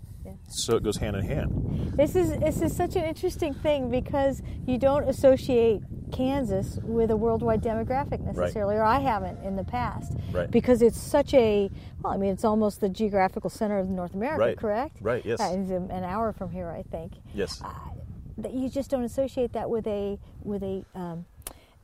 So 0.47 0.77
it 0.77 0.83
goes 0.83 0.97
hand 0.97 1.17
in 1.17 1.25
hand. 1.25 1.93
This 1.97 2.15
is 2.15 2.29
this 2.39 2.61
is 2.61 2.75
such 2.75 2.95
an 2.95 3.03
interesting 3.03 3.53
thing 3.53 3.89
because 3.89 4.41
you 4.65 4.77
don't 4.77 5.07
associate 5.09 5.81
Kansas 6.13 6.79
with 6.83 7.11
a 7.11 7.15
worldwide 7.17 7.61
demographic 7.61 8.21
necessarily, 8.21 8.75
or 8.75 8.83
I 8.83 8.99
haven't 8.99 9.43
in 9.43 9.55
the 9.57 9.65
past. 9.65 10.13
Right. 10.31 10.49
Because 10.49 10.81
it's 10.81 10.97
such 10.97 11.33
a 11.33 11.69
well, 12.01 12.13
I 12.13 12.17
mean, 12.17 12.31
it's 12.31 12.45
almost 12.45 12.79
the 12.79 12.87
geographical 12.89 13.49
center 13.49 13.79
of 13.79 13.89
North 13.89 14.13
America, 14.13 14.39
Right. 14.39 14.57
correct? 14.57 14.97
Right, 15.01 15.25
yes. 15.25 15.39
Yeah, 15.39 15.51
it's 15.51 15.71
an 15.71 16.03
hour 16.05 16.31
from 16.31 16.51
here, 16.51 16.69
I 16.69 16.83
think. 16.83 17.13
Yes. 17.33 17.61
That 18.37 18.53
you 18.53 18.69
just 18.69 18.89
don't 18.89 19.03
associate 19.03 19.51
that 19.53 19.69
with 19.69 19.85
a 19.87 20.17
with 20.41 20.63
a 20.63 20.85
um, 20.95 21.25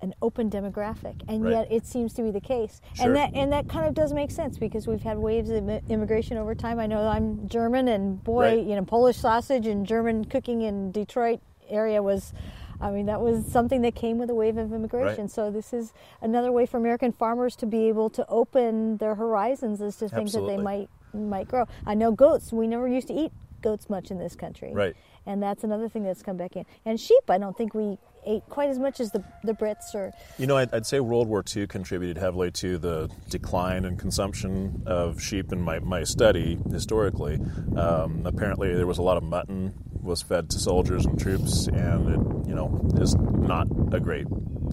an 0.01 0.13
open 0.21 0.49
demographic, 0.49 1.21
and 1.27 1.43
Right. 1.43 1.51
yet 1.51 1.71
it 1.71 1.85
seems 1.85 2.13
to 2.13 2.21
be 2.23 2.31
the 2.31 2.39
case. 2.41 2.81
Sure. 2.93 3.07
And 3.07 3.15
that 3.15 3.31
and 3.33 3.51
that 3.51 3.67
kind 3.67 3.85
of 3.85 3.93
does 3.93 4.13
make 4.13 4.31
sense 4.31 4.57
because 4.57 4.87
we've 4.87 5.03
had 5.03 5.17
waves 5.17 5.49
of 5.49 5.67
immigration 5.89 6.37
over 6.37 6.55
time. 6.55 6.79
I 6.79 6.87
know 6.87 7.01
I'm 7.07 7.47
German, 7.47 7.87
and 7.87 8.23
boy, 8.23 8.55
Right. 8.57 8.65
you 8.65 8.75
know, 8.75 8.83
Polish 8.85 9.17
sausage 9.17 9.67
and 9.67 9.85
German 9.85 10.25
cooking 10.25 10.61
in 10.61 10.91
Detroit 10.91 11.39
area 11.69 12.01
was. 12.01 12.33
I 12.81 12.91
mean, 12.91 13.07
that 13.07 13.19
was 13.19 13.45
something 13.45 13.81
that 13.81 13.93
came 13.93 14.17
with 14.19 14.29
a 14.29 14.33
wave 14.33 14.57
of 14.57 14.71
immigration. 14.71 15.23
Right. 15.23 15.29
So 15.29 15.51
this 15.51 15.73
is 15.73 15.91
another 16.21 16.49
way 16.49 16.65
for 16.65 16.77
American 16.77 17.11
farmers 17.11 17.57
to 17.57 17.65
be 17.65 17.89
able 17.89 18.09
to 18.11 18.25
open 18.29 18.95
their 18.99 19.15
horizons 19.15 19.81
as 19.81 19.97
to 19.97 20.07
things 20.07 20.31
that 20.31 20.45
they 20.47 20.55
might 20.55 20.89
might 21.13 21.49
grow. 21.49 21.65
I 21.85 21.93
know 21.93 22.13
goats. 22.13 22.53
We 22.53 22.67
never 22.67 22.87
used 22.87 23.09
to 23.09 23.13
eat 23.13 23.33
goats 23.61 23.89
much 23.89 24.11
in 24.11 24.17
this 24.17 24.35
country. 24.35 24.73
Right. 24.73 24.95
And 25.25 25.41
that's 25.41 25.63
another 25.63 25.89
thing 25.89 26.03
that's 26.03 26.23
come 26.23 26.37
back 26.37 26.55
in. 26.55 26.65
And 26.85 26.99
sheep, 26.99 27.29
I 27.29 27.37
don't 27.37 27.57
think 27.57 27.73
we 27.73 27.97
ate 28.25 28.43
quite 28.49 28.69
as 28.69 28.79
much 28.79 28.99
as 28.99 29.11
the 29.11 29.23
the 29.43 29.53
Brits 29.53 29.93
or 29.93 30.11
You 30.37 30.47
know, 30.47 30.57
I'd, 30.57 30.73
I'd 30.73 30.85
say 30.85 30.99
World 30.99 31.27
War 31.27 31.43
II 31.55 31.67
contributed 31.67 32.17
heavily 32.17 32.51
to 32.51 32.77
the 32.77 33.09
decline 33.29 33.85
in 33.85 33.97
consumption 33.97 34.83
of 34.85 35.21
sheep 35.21 35.51
in 35.51 35.61
my, 35.61 35.79
my 35.79 36.03
study 36.03 36.57
historically. 36.71 37.39
Um, 37.75 38.23
apparently, 38.25 38.73
there 38.73 38.87
was 38.87 38.97
a 38.97 39.03
lot 39.03 39.17
of 39.17 39.23
mutton 39.23 39.73
was 40.01 40.21
fed 40.21 40.49
to 40.49 40.59
soldiers 40.59 41.05
and 41.05 41.19
troops, 41.19 41.67
and 41.67 42.09
it, 42.09 42.47
you 42.49 42.55
know, 42.55 42.81
is 42.95 43.15
not 43.15 43.67
a 43.91 43.99
great 43.99 44.27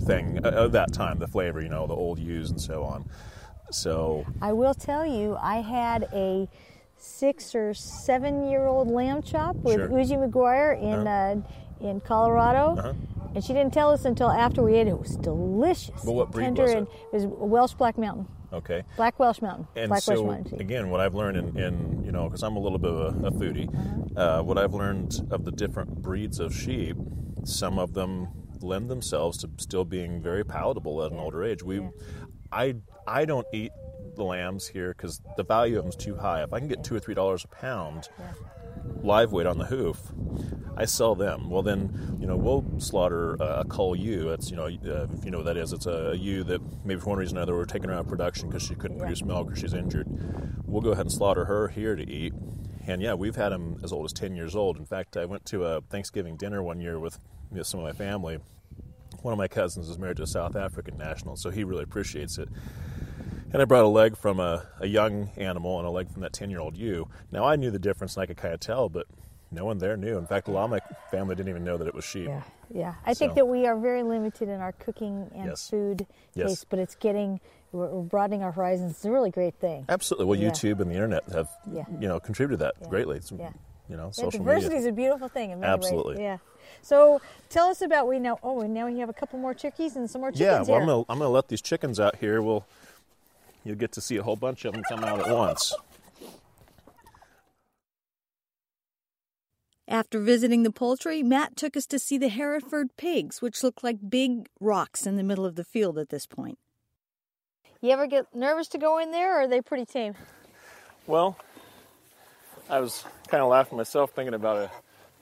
thing 0.06 0.38
at 0.38 0.54
at 0.54 0.72
that 0.72 0.92
time. 0.92 1.18
The 1.18 1.26
flavor, 1.26 1.60
you 1.60 1.68
know, 1.68 1.86
the 1.86 1.94
old 1.94 2.18
ewes 2.18 2.50
and 2.50 2.60
so 2.60 2.84
on. 2.84 3.08
So, 3.70 4.24
I 4.40 4.52
will 4.52 4.74
tell 4.74 5.04
you, 5.04 5.36
I 5.40 5.56
had 5.56 6.08
a 6.12 6.48
six 6.98 7.54
or 7.54 7.74
seven 7.74 8.48
year 8.48 8.66
old 8.66 8.90
lamb 8.90 9.22
chop 9.22 9.56
with 9.56 9.76
Sure. 9.76 9.88
Uzi 9.88 10.16
McGuire 10.30 10.80
in 10.80 11.06
uh, 11.06 11.42
in 11.80 12.00
Colorado. 12.00 12.76
Uh-huh. 12.78 12.92
And 13.34 13.44
she 13.44 13.52
didn't 13.52 13.74
tell 13.74 13.90
us 13.90 14.06
until 14.06 14.30
after 14.30 14.62
we 14.62 14.74
ate 14.76 14.86
it. 14.86 14.90
It 14.92 14.98
was 14.98 15.16
delicious. 15.16 16.02
Well, 16.04 16.14
what 16.14 16.30
breed 16.32 16.44
tender 16.44 16.62
was 16.62 16.70
it? 16.72 16.76
and 16.78 16.86
it 16.86 17.12
was 17.12 17.26
Welsh 17.26 17.74
Black 17.74 17.98
Mountain. 17.98 18.26
okay. 18.50 18.82
Black 18.96 19.18
Welsh 19.20 19.42
Mountain. 19.42 19.66
And 19.76 19.88
Black 19.90 20.00
so, 20.02 20.22
Welsh 20.22 20.36
Mountain. 20.36 20.60
again, 20.60 20.88
what 20.88 21.00
I've 21.00 21.14
learned 21.14 21.36
in, 21.36 21.58
in 21.58 22.02
you 22.02 22.12
know, 22.12 22.24
because 22.30 22.42
I'm 22.42 22.56
a 22.56 22.60
little 22.60 22.78
bit 22.78 22.90
of 22.92 23.22
a, 23.24 23.26
a 23.26 23.30
foodie, 23.30 23.68
Uh-huh. 23.68 24.38
uh, 24.38 24.42
what 24.42 24.56
I've 24.56 24.72
learned 24.72 25.20
of 25.30 25.44
the 25.44 25.52
different 25.52 25.96
breeds 26.00 26.40
of 26.40 26.54
sheep, 26.56 26.96
some 27.44 27.78
of 27.78 27.92
them 27.92 28.28
lend 28.62 28.88
themselves 28.88 29.36
to 29.38 29.50
still 29.58 29.84
being 29.84 30.22
very 30.22 30.42
palatable 30.42 31.04
at 31.04 31.12
an 31.12 31.18
older 31.18 31.44
age. 31.44 31.62
We, 31.62 31.86
I, 32.50 32.76
I 33.06 33.26
don't 33.26 33.46
eat 33.52 33.70
the 34.16 34.24
lambs 34.24 34.66
here 34.66 34.94
because 34.96 35.20
the 35.36 35.44
value 35.44 35.78
of 35.78 35.84
them 35.84 35.90
is 35.90 35.96
too 35.96 36.16
high. 36.16 36.42
If 36.42 36.52
I 36.52 36.58
can 36.58 36.68
get 36.68 36.82
two 36.82 36.94
or 36.94 37.00
three 37.00 37.14
dollars 37.14 37.44
a 37.44 37.48
pound, 37.48 38.08
live 39.02 39.32
weight 39.32 39.46
on 39.46 39.58
the 39.58 39.66
hoof, 39.66 39.98
I 40.76 40.84
sell 40.84 41.14
them. 41.14 41.48
Well, 41.48 41.62
then, 41.62 42.18
you 42.20 42.26
know, 42.26 42.36
we'll 42.36 42.64
slaughter 42.78 43.34
a, 43.40 43.60
a 43.60 43.64
cull 43.64 43.96
ewe. 43.96 44.30
It's, 44.30 44.50
you 44.50 44.56
know, 44.56 44.66
uh, 44.66 45.06
if 45.12 45.24
you 45.24 45.30
know 45.30 45.38
what 45.38 45.46
that 45.46 45.56
is, 45.56 45.72
it's 45.72 45.86
a, 45.86 46.14
ewe 46.16 46.44
that 46.44 46.60
maybe 46.84 47.00
for 47.00 47.10
one 47.10 47.18
reason 47.18 47.36
or 47.36 47.40
another 47.40 47.54
we're 47.54 47.64
taking 47.64 47.88
her 47.88 47.94
out 47.94 48.00
of 48.00 48.08
production 48.08 48.48
because 48.48 48.62
she 48.62 48.74
couldn't 48.74 48.98
produce 48.98 49.24
milk 49.24 49.50
or 49.50 49.56
she's 49.56 49.74
injured. 49.74 50.06
We'll 50.66 50.82
go 50.82 50.90
ahead 50.90 51.06
and 51.06 51.12
slaughter 51.12 51.44
her 51.46 51.68
here 51.68 51.96
to 51.96 52.08
eat. 52.08 52.34
And 52.86 53.02
yeah, 53.02 53.14
we've 53.14 53.36
had 53.36 53.50
them 53.50 53.80
as 53.82 53.92
old 53.92 54.04
as 54.04 54.12
10 54.12 54.36
years 54.36 54.54
old. 54.54 54.76
In 54.76 54.84
fact, 54.84 55.16
I 55.16 55.24
went 55.24 55.44
to 55.46 55.64
a 55.64 55.80
Thanksgiving 55.82 56.36
dinner 56.36 56.62
one 56.62 56.80
year 56.80 56.98
with 57.00 57.18
you 57.50 57.58
know, 57.58 57.62
some 57.62 57.80
of 57.80 57.84
my 57.84 57.92
family. 57.92 58.38
One 59.22 59.32
of 59.32 59.38
my 59.38 59.48
cousins 59.48 59.88
is 59.88 59.98
married 59.98 60.18
to 60.18 60.22
a 60.22 60.26
South 60.26 60.54
African 60.54 60.96
national, 60.96 61.36
so 61.36 61.50
he 61.50 61.64
really 61.64 61.82
appreciates 61.82 62.38
it. 62.38 62.48
And 63.56 63.62
I 63.62 63.64
brought 63.64 63.84
a 63.84 63.88
leg 63.88 64.18
from 64.18 64.38
a, 64.38 64.66
a 64.80 64.86
young 64.86 65.30
animal 65.38 65.78
and 65.78 65.88
a 65.88 65.90
leg 65.90 66.10
from 66.10 66.20
that 66.20 66.34
10 66.34 66.50
year 66.50 66.60
old 66.60 66.76
ewe. 66.76 67.08
Now, 67.32 67.44
I 67.46 67.56
knew 67.56 67.70
the 67.70 67.78
difference 67.78 68.14
and 68.14 68.22
I 68.22 68.26
could 68.26 68.36
kind 68.36 68.52
of 68.52 68.60
tell, 68.60 68.90
but 68.90 69.06
no 69.50 69.64
one 69.64 69.78
there 69.78 69.96
knew. 69.96 70.18
In 70.18 70.26
fact, 70.26 70.48
a 70.48 70.50
lot 70.50 70.64
of 70.64 70.70
my 70.72 70.80
family 71.10 71.34
didn't 71.36 71.48
even 71.48 71.64
know 71.64 71.78
that 71.78 71.88
it 71.88 71.94
was 71.94 72.04
sheep. 72.04 72.26
Yeah, 72.28 72.42
yeah. 72.68 72.94
I 73.06 73.14
think 73.14 73.34
that 73.34 73.48
we 73.48 73.66
are 73.66 73.74
very 73.74 74.02
limited 74.02 74.50
in 74.50 74.60
our 74.60 74.72
cooking 74.72 75.30
and 75.34 75.46
Yes. 75.46 75.70
food 75.70 76.06
Yes. 76.34 76.48
taste, 76.50 76.66
but 76.68 76.78
it's 76.80 76.96
getting 76.96 77.40
we're, 77.72 77.88
broadening 78.02 78.42
our 78.42 78.52
horizons. 78.52 78.90
It's 78.90 79.04
a 79.06 79.10
really 79.10 79.30
great 79.30 79.54
thing. 79.54 79.86
Absolutely. 79.88 80.26
Well, 80.26 80.38
Yeah. 80.38 80.50
YouTube 80.50 80.80
and 80.80 80.90
the 80.90 80.94
internet 80.94 81.26
have, 81.30 81.48
Yeah. 81.72 81.84
you 81.98 82.08
know, 82.08 82.20
contributed 82.20 82.58
that 82.60 82.74
Yeah. 82.82 82.88
greatly. 82.88 83.16
It's, 83.16 83.32
Yeah. 83.32 83.52
You 83.88 83.96
know, 83.96 84.10
social 84.10 84.32
diversity 84.32 84.74
media. 84.74 84.80
is 84.80 84.86
a 84.86 84.92
beautiful 84.92 85.28
thing 85.28 85.52
in 85.52 85.60
many 85.60 85.72
Absolutely. 85.72 86.16
ways. 86.16 86.20
Yeah. 86.20 86.38
So 86.82 87.22
tell 87.48 87.68
us 87.68 87.80
about 87.80 88.06
we 88.06 88.18
now. 88.18 88.38
Oh, 88.42 88.60
and 88.60 88.74
now 88.74 88.84
we 88.86 88.98
have 88.98 89.08
a 89.08 89.14
couple 89.14 89.38
more 89.38 89.54
chickies 89.54 89.96
and 89.96 90.10
some 90.10 90.20
more 90.20 90.30
chickens 90.30 90.44
Yeah, 90.44 90.56
well, 90.58 90.64
here. 90.66 90.80
I'm 90.80 90.86
gonna, 90.86 91.04
I'm 91.08 91.18
gonna 91.18 91.30
let 91.30 91.48
these 91.48 91.62
chickens 91.62 91.98
out 91.98 92.16
here. 92.16 92.42
We'll, 92.42 92.66
you'll 93.66 93.76
get 93.76 93.92
to 93.92 94.00
see 94.00 94.16
a 94.16 94.22
whole 94.22 94.36
bunch 94.36 94.64
of 94.64 94.72
them 94.74 94.82
come 94.88 95.04
out 95.04 95.20
at 95.20 95.34
once. 95.34 95.74
After 99.88 100.18
visiting 100.18 100.64
the 100.64 100.72
poultry, 100.72 101.22
Matt 101.22 101.56
took 101.56 101.76
us 101.76 101.86
to 101.86 101.98
see 101.98 102.18
the 102.18 102.28
Hereford 102.28 102.96
pigs, 102.96 103.40
which 103.40 103.62
look 103.62 103.84
like 103.84 104.10
big 104.10 104.48
rocks 104.58 105.06
in 105.06 105.16
the 105.16 105.22
middle 105.22 105.46
of 105.46 105.54
the 105.54 105.62
field 105.64 105.96
at 105.96 106.08
this 106.08 106.26
point. 106.26 106.58
You 107.80 107.90
ever 107.90 108.08
get 108.08 108.34
nervous 108.34 108.66
to 108.68 108.78
go 108.78 108.98
in 108.98 109.12
there, 109.12 109.36
or 109.36 109.42
are 109.42 109.48
they 109.48 109.60
pretty 109.60 109.84
tame? 109.84 110.14
Well, 111.06 111.36
I 112.68 112.80
was 112.80 113.04
kind 113.28 113.42
of 113.42 113.48
laughing 113.48 113.78
myself 113.78 114.10
thinking 114.10 114.34
about 114.34 114.56
a 114.56 114.70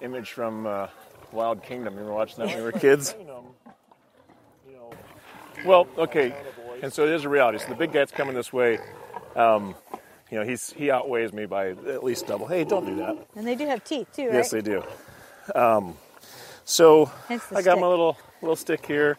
image 0.05 0.33
from 0.33 0.67
uh, 0.67 0.87
Wild 1.31 1.63
Kingdom. 1.63 1.99
You 1.99 2.05
were 2.05 2.15
watching 2.15 2.39
that 2.39 2.47
when 2.49 2.57
we 2.57 2.63
were 2.63 2.73
kids. 2.73 3.15
Well, 5.65 5.87
okay, 5.97 6.35
and 6.85 6.93
so 6.93 7.05
it 7.05 7.11
is 7.13 7.25
a 7.25 7.29
reality. 7.29 7.59
So 7.59 7.69
the 7.69 7.75
big 7.75 7.93
guy's 7.93 8.11
coming 8.11 8.35
this 8.35 8.53
way. 8.53 8.79
Um, 9.35 9.75
you 10.31 10.39
know, 10.39 10.45
he's 10.45 10.71
he 10.73 10.91
outweighs 10.91 11.33
me 11.33 11.47
by 11.47 11.71
at 11.71 12.05
least 12.05 12.27
double. 12.27 12.47
Hey, 12.47 12.65
don't 12.65 12.85
do 12.85 12.97
that. 12.97 13.17
And 13.37 13.47
they 13.47 13.55
do 13.55 13.67
have 13.67 13.83
teeth 13.85 14.09
too, 14.15 14.27
right? 14.27 14.35
Yes, 14.35 14.51
they 14.51 14.61
do. 14.61 14.83
Um, 15.55 15.97
so 16.65 17.11
I 17.29 17.37
got 17.37 17.63
stick. 17.63 17.81
my 17.81 17.87
little 17.87 18.19
little 18.43 18.57
stick 18.57 18.85
here, 18.85 19.17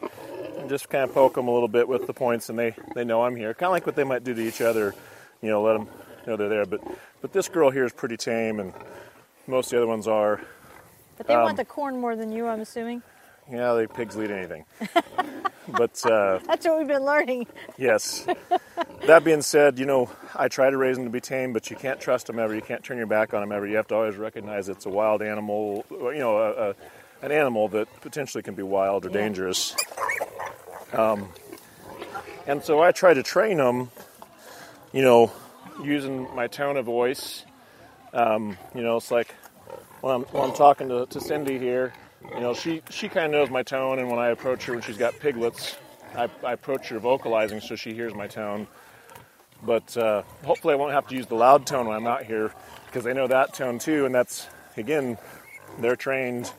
and 0.57 0.69
just 0.69 0.89
kind 0.89 1.03
of 1.03 1.13
poke 1.13 1.33
them 1.35 1.47
a 1.47 1.51
little 1.53 1.67
bit 1.67 1.87
with 1.87 2.05
the 2.07 2.13
points, 2.13 2.49
and 2.49 2.57
they 2.57 2.75
they 2.93 3.03
know 3.03 3.23
I'm 3.23 3.35
here. 3.35 3.53
Kind 3.53 3.67
of 3.67 3.71
like 3.71 3.85
what 3.85 3.95
they 3.95 4.03
might 4.03 4.23
do 4.23 4.33
to 4.33 4.41
each 4.41 4.61
other. 4.61 4.93
You 5.41 5.49
know, 5.49 5.61
let 5.63 5.73
them 5.73 5.87
know 6.27 6.35
they're 6.37 6.49
there. 6.49 6.65
But 6.65 6.81
but 7.21 7.33
this 7.33 7.49
girl 7.49 7.69
here 7.71 7.85
is 7.85 7.93
pretty 7.93 8.17
tame, 8.17 8.59
and 8.59 8.73
most 9.47 9.67
of 9.67 9.71
the 9.71 9.77
other 9.77 9.87
ones 9.87 10.07
are. 10.07 10.41
But 11.17 11.27
they 11.27 11.35
Um, 11.35 11.43
want 11.43 11.57
the 11.57 11.65
corn 11.65 11.99
more 11.99 12.15
than 12.15 12.31
you, 12.31 12.45
I'm 12.47 12.61
assuming. 12.61 13.01
Yeah, 13.51 13.73
they 13.73 13.87
pigs 13.87 14.15
lead 14.15 14.31
anything. 14.31 14.65
but 15.77 16.05
uh, 16.09 16.39
That's 16.47 16.65
what 16.65 16.77
we've 16.79 16.87
been 16.87 17.03
learning. 17.05 17.47
Yes. 17.77 18.25
that 19.05 19.23
being 19.23 19.41
said, 19.41 19.79
you 19.79 19.85
know, 19.85 20.09
I 20.35 20.47
try 20.47 20.69
to 20.69 20.77
raise 20.77 20.95
them 20.95 21.05
to 21.05 21.11
be 21.11 21.21
tame, 21.21 21.53
but 21.53 21.69
you 21.69 21.75
can't 21.75 21.99
trust 21.99 22.27
them 22.27 22.39
ever. 22.39 22.53
You 22.55 22.61
can't 22.61 22.83
turn 22.83 22.97
your 22.97 23.07
back 23.07 23.33
on 23.33 23.41
them 23.41 23.51
ever. 23.51 23.67
You 23.67 23.77
have 23.77 23.87
to 23.89 23.95
always 23.95 24.15
recognize 24.15 24.69
it's 24.69 24.85
a 24.85 24.89
wild 24.89 25.21
animal, 25.21 25.85
you 25.89 26.19
know, 26.19 26.37
a, 26.37 26.69
a, 26.71 26.75
an 27.21 27.31
animal 27.31 27.67
that 27.69 27.87
potentially 28.01 28.41
can 28.43 28.55
be 28.55 28.63
wild 28.63 29.05
or 29.05 29.09
Yeah. 29.09 29.13
dangerous. 29.21 29.75
Um, 30.93 31.29
and 32.47 32.63
so 32.63 32.81
I 32.81 32.91
try 32.91 33.13
to 33.13 33.23
train 33.23 33.57
them, 33.57 33.89
you 34.93 35.01
know, 35.01 35.31
using 35.83 36.33
my 36.35 36.47
tone 36.47 36.77
of 36.77 36.85
voice. 36.85 37.43
Um, 38.13 38.57
you 38.73 38.81
know, 38.81 38.97
it's 38.97 39.11
like 39.11 39.33
when 40.01 40.13
I'm, 40.15 40.21
when 40.25 40.43
I'm 40.43 40.53
talking 40.55 40.87
to, 40.89 41.05
to 41.07 41.19
Cindy 41.19 41.57
here, 41.59 41.93
you 42.33 42.39
know, 42.39 42.53
she, 42.53 42.81
she 42.89 43.07
kind 43.09 43.25
of 43.27 43.31
knows 43.31 43.49
my 43.49 43.63
tone, 43.63 43.99
and 43.99 44.09
when 44.09 44.19
I 44.19 44.29
approach 44.29 44.65
her 44.65 44.73
when 44.73 44.81
she's 44.81 44.97
got 44.97 45.19
piglets, 45.19 45.77
I, 46.15 46.29
I 46.43 46.53
approach 46.53 46.89
her 46.89 46.99
vocalizing 46.99 47.59
so 47.61 47.75
she 47.75 47.93
hears 47.93 48.13
my 48.13 48.27
tone. 48.27 48.67
But 49.63 49.95
uh, 49.97 50.23
hopefully, 50.43 50.73
I 50.73 50.77
won't 50.77 50.93
have 50.93 51.07
to 51.07 51.15
use 51.15 51.27
the 51.27 51.35
loud 51.35 51.65
tone 51.65 51.87
when 51.87 51.95
I'm 51.95 52.07
out 52.07 52.23
here 52.23 52.51
because 52.87 53.03
they 53.03 53.13
know 53.13 53.27
that 53.27 53.53
tone 53.53 53.79
too, 53.79 54.05
and 54.05 54.13
that's 54.13 54.47
again, 54.77 55.17
they're 55.79 55.95
trained. 55.95 56.51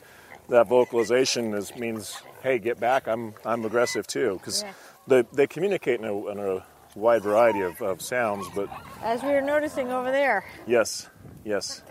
That 0.49 0.67
vocalization 0.67 1.53
is 1.53 1.75
means, 1.75 2.21
hey, 2.41 2.57
get 2.59 2.79
back. 2.79 3.07
I'm 3.07 3.33
I'm 3.45 3.63
aggressive 3.65 4.07
too 4.07 4.33
because 4.33 4.63
Yeah. 4.63 4.73
they, 5.07 5.21
they 5.33 5.47
communicate 5.47 5.99
in 5.99 6.05
a, 6.05 6.27
in 6.29 6.39
a 6.39 6.65
wide 6.95 7.21
variety 7.21 7.61
of, 7.61 7.81
of 7.81 8.01
sounds, 8.01 8.47
but 8.55 8.69
As 9.03 9.21
we 9.23 9.29
were 9.29 9.41
noticing 9.41 9.91
over 9.91 10.11
there. 10.11 10.43
yes, 10.65 11.07
yes. 11.45 11.83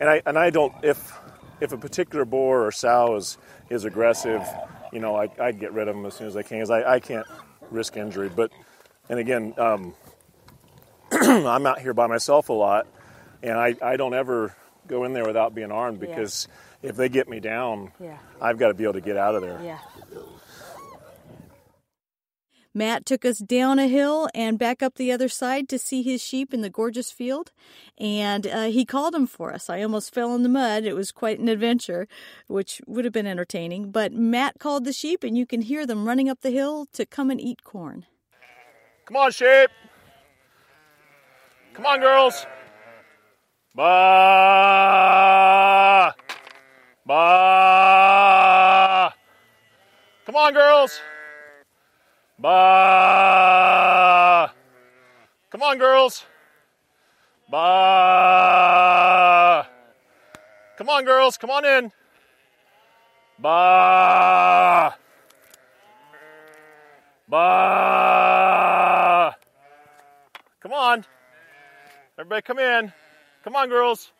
And 0.00 0.08
I 0.10 0.22
and 0.26 0.38
I 0.38 0.50
don't 0.50 0.72
if 0.82 1.12
if 1.62 1.72
a 1.72 1.78
particular 1.78 2.24
boar 2.24 2.66
or 2.66 2.72
sow 2.72 3.14
is 3.16 3.38
is 3.70 3.84
aggressive, 3.84 4.42
you 4.92 4.98
know, 4.98 5.14
I 5.16 5.28
I'd 5.38 5.60
get 5.60 5.72
rid 5.72 5.88
of 5.88 5.94
them 5.94 6.04
as 6.04 6.14
soon 6.14 6.26
as 6.26 6.36
I 6.36 6.42
can 6.42 6.58
because 6.58 6.70
I, 6.70 6.94
I 6.94 7.00
can't 7.00 7.26
risk 7.70 7.96
injury. 7.96 8.28
But 8.28 8.50
and 9.08 9.18
again, 9.18 9.54
um, 9.58 9.94
I'm 11.12 11.66
out 11.66 11.80
here 11.80 11.94
by 11.94 12.06
myself 12.08 12.48
a 12.48 12.52
lot, 12.52 12.86
and 13.42 13.52
I, 13.58 13.74
I 13.82 13.96
don't 13.96 14.14
ever 14.14 14.54
go 14.88 15.04
in 15.04 15.12
there 15.12 15.24
without 15.24 15.54
being 15.54 15.70
armed 15.70 16.02
Yeah. 16.02 16.08
because 16.08 16.48
if 16.82 16.96
they 16.96 17.08
get 17.08 17.28
me 17.28 17.38
down, 17.38 17.92
Yeah. 18.00 18.18
I've 18.40 18.58
got 18.58 18.68
to 18.68 18.74
be 18.74 18.82
able 18.84 18.94
to 18.94 19.00
get 19.00 19.16
out 19.16 19.34
of 19.36 19.42
there. 19.42 19.60
Yeah. 19.62 19.78
Matt 22.74 23.04
took 23.04 23.24
us 23.24 23.38
down 23.38 23.78
a 23.78 23.86
hill 23.86 24.28
and 24.34 24.58
back 24.58 24.82
up 24.82 24.94
the 24.94 25.12
other 25.12 25.28
side 25.28 25.68
to 25.68 25.78
see 25.78 26.02
his 26.02 26.22
sheep 26.22 26.54
in 26.54 26.62
the 26.62 26.70
gorgeous 26.70 27.10
field. 27.10 27.52
And 27.98 28.46
uh, 28.46 28.64
he 28.64 28.84
called 28.84 29.14
them 29.14 29.26
for 29.26 29.52
us. 29.52 29.68
I 29.68 29.82
almost 29.82 30.14
fell 30.14 30.34
in 30.34 30.42
the 30.42 30.48
mud. 30.48 30.84
It 30.84 30.94
was 30.94 31.12
quite 31.12 31.38
an 31.38 31.48
adventure, 31.48 32.08
which 32.46 32.80
would 32.86 33.04
have 33.04 33.12
been 33.12 33.26
entertaining. 33.26 33.90
But 33.90 34.12
Matt 34.12 34.58
called 34.58 34.84
the 34.84 34.92
sheep, 34.92 35.22
and 35.22 35.36
you 35.36 35.44
can 35.46 35.60
hear 35.62 35.86
them 35.86 36.06
running 36.06 36.28
up 36.28 36.40
the 36.40 36.50
hill 36.50 36.86
to 36.94 37.04
come 37.04 37.30
and 37.30 37.40
eat 37.40 37.62
corn. 37.62 38.06
Come 39.04 39.16
on, 39.16 39.30
sheep. 39.32 39.70
Come 41.74 41.86
on, 41.86 42.00
girls. 42.00 42.46
Ba. 43.74 43.92
Ba. 47.06 48.12
Come 50.26 50.36
on, 50.36 50.52
girls. 50.52 51.00
Ba. 52.42 52.50
Come 55.50 55.62
on, 55.62 55.78
girls. 55.78 56.24
Ba. 57.48 57.68
Come 60.76 60.88
on, 60.88 61.04
girls. 61.04 61.38
Come 61.38 61.50
on 61.50 61.64
in. 61.64 61.92
Ba. 63.38 64.96
Ba. 67.28 68.56
Come 70.60 70.72
on. 70.72 71.04
Everybody 72.18 72.42
come 72.42 72.58
in. 72.58 72.92
Come 73.44 73.54
on, 73.54 73.68
girls. 73.68 74.10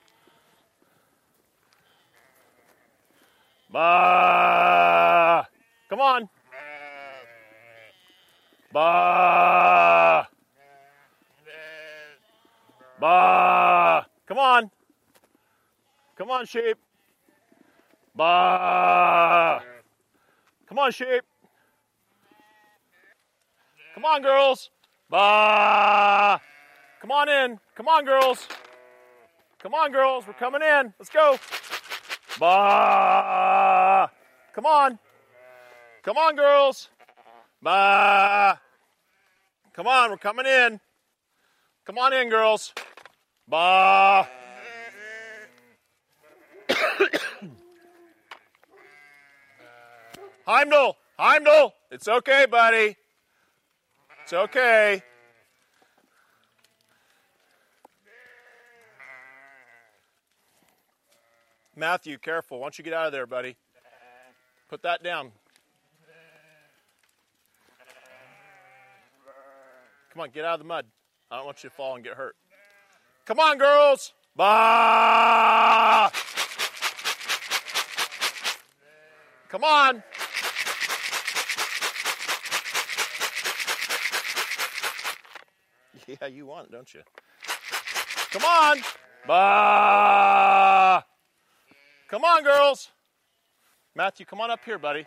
Ba. 3.68 5.48
Come 5.88 6.00
on. 6.00 6.28
Ba. 8.72 10.28
Ba. 12.98 14.06
Come 14.26 14.38
on. 14.38 14.70
Come 16.16 16.30
on, 16.30 16.46
sheep. 16.46 16.78
Ba. 18.16 19.62
Come 20.66 20.78
on, 20.78 20.90
sheep. 20.90 21.22
Come 23.94 24.06
on, 24.06 24.22
girls. 24.22 24.70
Ba. 25.10 26.40
Come 27.02 27.10
on 27.10 27.28
in. 27.28 27.60
Come 27.74 27.88
on, 27.88 28.06
girls. 28.06 28.48
Come 29.58 29.74
on, 29.74 29.92
girls. 29.92 30.26
We're 30.26 30.32
coming 30.32 30.62
in. 30.62 30.94
Let's 30.98 31.10
go. 31.10 31.36
Ba. 32.38 34.10
Come 34.54 34.64
on. 34.64 34.98
Come 36.02 36.16
on, 36.16 36.36
girls. 36.36 36.88
Ba. 37.62 38.60
Come 39.72 39.86
on, 39.86 40.10
we're 40.10 40.16
coming 40.16 40.46
in. 40.46 40.80
Come 41.86 41.96
on 41.96 42.12
in, 42.12 42.28
girls. 42.28 42.74
Ba. 43.46 44.28
Heimdall, 50.46 50.96
Heimdall, 51.16 51.72
it's 51.92 52.08
okay, 52.08 52.46
buddy. 52.50 52.96
It's 54.24 54.32
okay. 54.32 55.02
Matthew, 61.76 62.18
careful. 62.18 62.58
Why 62.58 62.64
don't 62.64 62.76
you 62.76 62.84
get 62.84 62.92
out 62.92 63.06
of 63.06 63.12
there, 63.12 63.26
buddy? 63.26 63.56
Put 64.68 64.82
that 64.82 65.02
down. 65.04 65.32
Come 70.12 70.20
on, 70.20 70.30
get 70.30 70.44
out 70.44 70.54
of 70.54 70.60
the 70.60 70.66
mud. 70.66 70.84
I 71.30 71.36
don't 71.36 71.46
want 71.46 71.64
you 71.64 71.70
to 71.70 71.74
fall 71.74 71.94
and 71.94 72.04
get 72.04 72.12
hurt. 72.12 72.36
Come 73.24 73.40
on, 73.40 73.56
girls. 73.56 74.12
Bah! 74.36 76.10
Come 79.48 79.64
on. 79.64 80.02
Yeah, 86.08 86.26
you 86.26 86.46
want 86.46 86.70
don't 86.70 86.92
you? 86.92 87.00
Come 88.32 88.42
on. 88.44 88.78
Bah! 89.26 91.02
Come 92.08 92.24
on, 92.24 92.42
girls. 92.42 92.90
Matthew, 93.94 94.26
come 94.26 94.40
on 94.40 94.50
up 94.50 94.64
here, 94.64 94.78
buddy. 94.78 95.06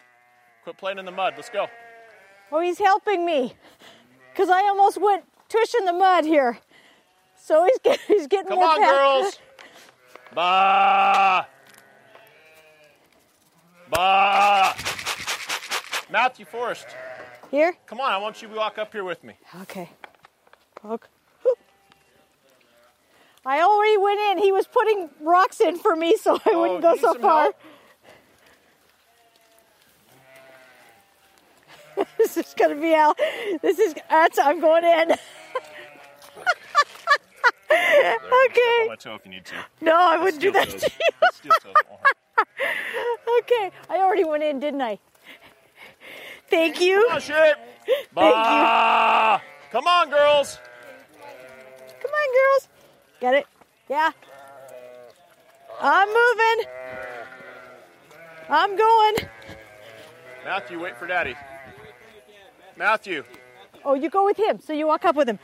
Quit 0.64 0.78
playing 0.78 0.98
in 0.98 1.06
the 1.06 1.12
mud. 1.12 1.34
Let's 1.36 1.50
go. 1.50 1.68
Oh, 2.52 2.62
he's 2.62 2.80
helping 2.80 3.26
me 3.26 3.54
because 4.36 4.50
I 4.50 4.64
almost 4.64 5.00
went 5.00 5.24
tush 5.48 5.74
in 5.80 5.86
the 5.86 5.94
mud 5.94 6.26
here. 6.26 6.58
So 7.38 7.64
he's, 7.64 7.80
get, 7.80 8.00
he's 8.08 8.28
getting 8.28 8.50
Come 8.50 8.58
more 8.60 8.68
on, 8.68 8.82
girls. 8.82 9.40
Bah. 10.34 11.46
Bah. 13.90 14.74
Matthew 16.12 16.46
Forrest, 16.46 16.86
Here? 17.50 17.76
come 17.88 18.00
on. 18.02 18.12
I 18.12 18.18
want 18.18 18.42
you 18.42 18.50
to 18.50 18.56
walk 18.56 18.78
up 18.78 18.92
here 18.92 19.04
with 19.06 19.24
me. 19.24 19.36
Okay. 19.64 19.90
Okay. 20.84 21.08
I 23.48 23.62
already 23.62 23.98
went 23.98 24.20
in. 24.32 24.38
He 24.44 24.52
was 24.52 24.66
putting 24.68 25.10
rocks 25.22 25.62
in 25.62 25.78
for 25.78 25.96
me 25.96 26.16
so 26.18 26.36
I 26.46 26.52
Oh, 26.52 26.62
wouldn't 26.62 26.82
go 26.82 26.96
so 26.98 27.14
far. 27.16 27.44
help? 27.44 27.56
This 32.26 32.38
is 32.38 32.56
gonna 32.58 32.76
be 32.76 32.96
out. 32.96 33.18
This 33.62 33.78
is 33.78 33.94
that's 34.10 34.40
I'm 34.40 34.60
going 34.60 34.84
in. 34.84 35.16
Okay. 37.68 38.88
My 38.88 38.96
toe 38.98 39.16
if 39.16 39.26
you 39.26 39.32
need 39.32 39.46
to. 39.46 39.56
No, 39.82 39.96
I 39.96 40.18
wouldn't 40.22 40.42
do 40.42 40.52
that 40.52 40.70
to 40.70 40.76
you. 40.76 41.30
Steel 41.34 41.52
toes 41.62 41.74
won't 41.90 42.02
hurt. 42.02 42.48
Okay. 43.40 43.72
I 43.90 43.98
already 43.98 44.24
went 44.24 44.44
in, 44.44 44.60
didn't 44.60 44.82
I? 44.82 45.00
Thank 46.50 46.80
you. 46.80 47.10
On, 47.12 47.20
shit. 47.20 47.58
Bah. 48.14 49.42
Come 49.72 49.88
on, 49.88 50.10
girls. 50.10 50.60
Come 52.02 52.12
on, 52.12 52.36
girls. 52.36 52.70
Get 53.20 53.34
it? 53.34 53.48
Yeah. 53.90 54.12
I'm 55.82 56.08
moving. 56.08 56.66
I'm 58.50 58.78
going. 58.78 59.16
Matthew, 60.46 60.80
wait 60.80 60.98
for 60.98 61.08
daddy. 61.08 61.36
Matthew. 62.78 63.24
Oh, 63.84 63.94
you 63.94 64.10
go 64.10 64.26
with 64.26 64.38
him. 64.38 64.60
So 64.60 64.74
you 64.74 64.88
walk 64.88 65.06
up 65.06 65.16
with 65.16 65.30
him. 65.30 65.40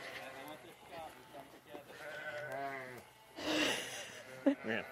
Man. 4.64 4.84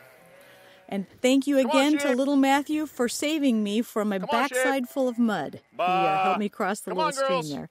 And 0.89 1.07
thank 1.21 1.47
you 1.47 1.57
Come 1.57 1.71
on, 1.71 1.77
again 1.77 1.99
to 1.99 2.15
little 2.17 2.37
Matthew 2.37 2.87
for 2.87 3.09
saving 3.09 3.63
me 3.63 3.83
from 3.83 4.13
a 4.13 4.21
Come 4.21 4.29
on, 4.33 4.49
Chip. 4.49 4.57
backside 4.57 4.89
full 4.89 5.09
of 5.09 5.19
mud. 5.19 5.61
He 5.73 5.79
uh, 5.83 6.23
helped 6.25 6.39
me 6.41 6.49
cross 6.49 6.81
the 6.81 6.91
Come 6.91 6.99
little 6.99 7.07
on, 7.09 7.13
stream 7.13 7.29
girls. 7.31 7.51
there. 7.51 7.71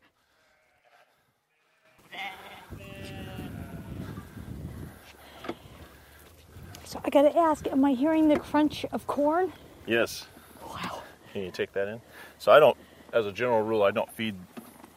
So 6.84 7.00
I 7.04 7.10
got 7.10 7.22
to 7.24 7.38
ask, 7.38 7.68
am 7.68 7.86
I 7.86 7.92
hearing 7.94 8.30
the 8.30 8.40
crunch 8.40 8.86
of 8.92 9.06
corn? 9.06 9.54
Yes. 9.86 10.26
Wow. 10.68 11.04
Can 11.34 11.44
you 11.44 11.52
take 11.52 11.72
that 11.74 11.88
in? 11.88 12.02
So 12.40 12.52
I 12.52 12.60
don't, 12.60 12.76
as 13.14 13.26
a 13.26 13.32
general 13.32 13.62
rule, 13.62 13.84
I 13.84 13.92
don't 13.92 14.12
feed 14.14 14.36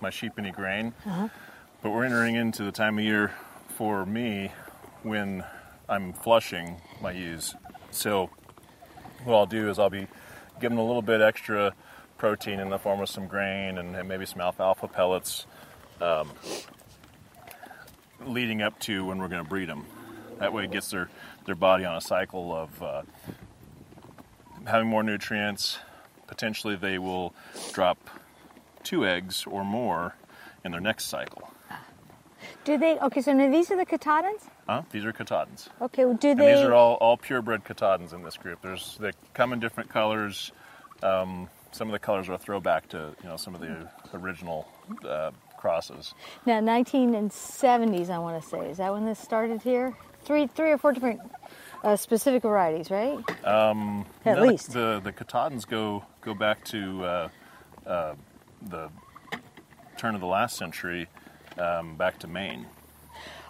my 0.03 0.11
sheep 0.11 0.33
any 0.37 0.51
grain. 0.51 0.93
But 1.83 1.91
we're 1.91 2.05
entering 2.05 2.35
into 2.35 2.65
the 2.65 2.73
time 2.73 2.99
of 2.99 3.05
year 3.05 3.33
for 3.77 4.05
me 4.05 4.53
when 5.03 5.45
I'm 5.88 6.12
flushing 6.12 6.81
my 7.01 7.12
ewes. 7.12 7.55
So 7.91 8.29
what 9.25 9.37
I'll 9.37 9.47
do 9.47 9.71
is 9.71 9.79
I'll 9.79 9.91
be 9.91 10.09
giving 10.61 10.79
a 10.79 10.85
little 10.85 11.03
bit 11.03 11.21
extra 11.21 11.75
protein 12.19 12.61
in 12.61 12.69
the 12.69 12.79
form 12.79 13.01
of 13.01 13.09
some 13.09 13.27
grain 13.27 13.79
and, 13.79 13.97
and 13.97 14.09
maybe 14.09 14.27
some 14.27 14.41
alfalfa 14.41 14.88
pellets, 14.88 15.47
um, 16.01 16.31
leading 18.25 18.62
up 18.62 18.79
to 18.81 19.05
when 19.05 19.19
we're 19.19 19.29
going 19.29 19.43
to 19.43 19.49
breed 19.49 19.69
them. 19.69 19.87
That 20.38 20.53
way, 20.53 20.65
it 20.65 20.71
gets 20.73 20.91
their 20.91 21.09
their 21.47 21.55
body 21.55 21.85
on 21.85 21.97
a 21.97 22.01
cycle 22.01 22.55
of 22.55 22.83
uh, 22.83 23.03
having 24.67 24.88
more 24.88 25.03
nutrients. 25.03 25.79
Potentially, 26.27 26.77
they 26.77 26.99
will 26.99 27.35
drop 27.73 27.99
two 28.85 29.07
eggs 29.07 29.45
or 29.47 29.64
more 29.64 30.14
in 30.64 30.73
their 30.73 30.81
next 30.81 31.05
cycle. 31.07 31.51
Do 32.64 32.77
they? 32.79 32.99
Okay, 32.99 33.21
so 33.23 33.33
now 33.33 33.51
these 33.51 33.71
are 33.71 33.77
the 33.77 33.87
Katahdins. 33.87 34.42
Huh? 34.68 34.83
These 34.90 35.05
are 35.05 35.12
Katahdins. 35.12 35.68
Okay, 35.81 36.05
well, 36.05 36.14
do 36.14 36.31
And 36.31 36.40
they? 36.40 36.55
these 36.55 36.62
are 36.64 36.75
all, 36.75 36.95
all 36.95 37.16
purebred 37.16 37.64
Katahdins 37.64 38.12
in 38.12 38.23
this 38.23 38.37
group. 38.37 38.61
There's 38.62 38.97
they 39.01 39.11
come 39.35 39.53
in 39.53 39.61
different 39.61 39.90
colors. 39.90 40.53
Um, 41.03 41.49
some 41.73 41.88
of 41.88 41.92
the 41.92 41.99
colors 41.99 42.29
are 42.29 42.35
a 42.35 42.38
throwback 42.38 42.88
to 42.90 43.14
you 43.23 43.29
know 43.29 43.37
some 43.37 43.55
of 43.55 43.61
the 43.61 43.88
original 44.14 44.68
uh, 45.09 45.31
crosses. 45.57 46.14
Now, 46.47 46.61
1970s, 46.61 48.11
I 48.11 48.18
want 48.18 48.42
to 48.42 48.49
say. 48.49 48.71
Is 48.71 48.77
that 48.79 48.92
when 48.92 49.07
this 49.07 49.18
started 49.18 49.62
here? 49.62 49.97
Three, 50.25 50.47
three 50.47 50.71
or 50.71 50.79
four 50.79 50.92
different 50.92 51.21
uh, 51.83 51.97
specific 51.97 52.42
varieties, 52.42 52.90
right? 52.92 53.18
Um, 53.45 54.07
At 54.25 54.37
no, 54.37 54.45
the- 54.45 54.51
least. 54.53 54.73
the 54.73 55.01
the 55.03 55.11
Katahdins 55.12 55.64
go 55.64 56.05
go 56.21 56.35
back 56.35 56.64
to 56.66 57.05
uh, 57.05 57.29
uh, 57.87 58.14
the 58.68 58.90
turn 59.96 60.14
of 60.14 60.20
the 60.20 60.27
last 60.27 60.57
century, 60.57 61.09
um, 61.59 61.96
back 61.96 62.18
to 62.20 62.27
Maine. 62.27 62.66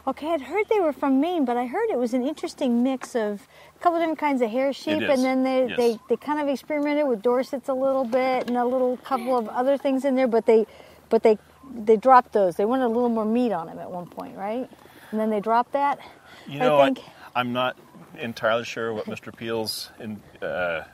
Okay, 0.05 0.33
I'd 0.33 0.43
heard 0.43 0.69
they 0.69 0.81
were 0.81 0.93
from 0.93 1.21
Maine, 1.21 1.45
but 1.45 1.57
I 1.57 1.67
heard 1.67 1.89
it 1.89 1.97
was 1.97 2.13
an 2.13 2.27
interesting 2.27 2.83
mix 2.83 3.15
of 3.15 3.47
a 3.77 3.79
couple 3.79 4.01
different 4.01 4.19
kinds 4.19 4.43
of 4.43 4.51
hair 4.51 4.73
sheep, 4.73 5.01
and 5.01 5.23
then 5.23 5.45
they, 5.45 5.69
yes. 5.69 5.77
they, 5.77 5.99
they 6.09 6.17
kind 6.17 6.41
of 6.41 6.49
experimented 6.49 7.07
with 7.07 7.23
Dorsets 7.23 7.69
a 7.69 7.75
little 7.75 8.05
bit 8.05 8.49
and 8.49 8.57
a 8.57 8.65
little 8.65 8.97
couple 8.97 9.39
of 9.39 9.49
other 9.49 9.79
things 9.79 10.05
in 10.05 10.17
there, 10.17 10.27
but 10.27 10.45
they 10.45 10.67
but 11.09 11.23
they 11.23 11.39
they 11.73 11.97
dropped 11.97 12.33
those. 12.33 12.57
They 12.57 12.65
wanted 12.65 12.87
a 12.87 12.89
little 12.89 13.09
more 13.09 13.25
meat 13.25 13.53
on 13.53 13.67
them 13.67 13.79
at 13.79 13.91
one 13.91 14.07
point, 14.07 14.37
right? 14.37 14.69
And 15.13 15.21
then 15.21 15.31
they 15.31 15.41
dropped 15.41 15.73
that. 15.73 16.01
You 16.49 16.59
know, 16.59 16.81
I 16.81 16.87
think. 16.87 17.01
I, 17.37 17.41
am 17.41 17.53
not 17.53 17.77
entirely 18.19 18.65
sure 18.65 18.93
what 18.93 19.07
Mr. 19.07 19.35
Piel's 19.35 19.91
in, 20.01 20.21
uh, 20.43 20.85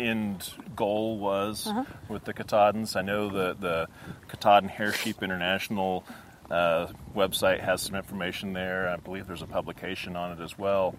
end 0.00 0.52
goal 0.74 1.18
was 1.18 1.66
Uh-huh. 1.66 1.84
with 2.08 2.24
the 2.24 2.32
Katahdins. 2.32 2.96
I 2.96 3.02
know 3.02 3.28
that 3.28 3.60
the 3.60 3.88
Katahdin 4.28 4.68
Hair 4.70 4.92
Sheep 4.94 5.22
International 5.22 6.04
uh, 6.50 6.88
website 7.14 7.60
has 7.60 7.80
some 7.82 7.94
information 7.94 8.52
there. 8.54 8.88
I 8.88 8.96
believe 8.96 9.26
there's 9.28 9.42
a 9.42 9.46
publication 9.46 10.16
on 10.16 10.32
it 10.38 10.42
as 10.42 10.58
well. 10.58 10.94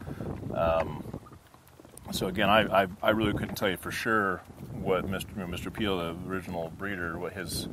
Um, 0.56 1.04
so 2.12 2.28
again, 2.28 2.50
I, 2.50 2.84
I, 2.84 2.88
I 3.04 3.10
really 3.12 3.34
couldn't 3.34 3.56
tell 3.56 3.70
you 3.70 3.78
for 3.78 3.92
sure 3.92 4.42
what 4.74 5.06
Mr. 5.06 5.26
Mr. 5.48 5.72
Piel, 5.72 5.98
the 6.24 6.30
original 6.30 6.72
breeder, 6.78 7.18
what 7.20 7.34
his 7.34 7.68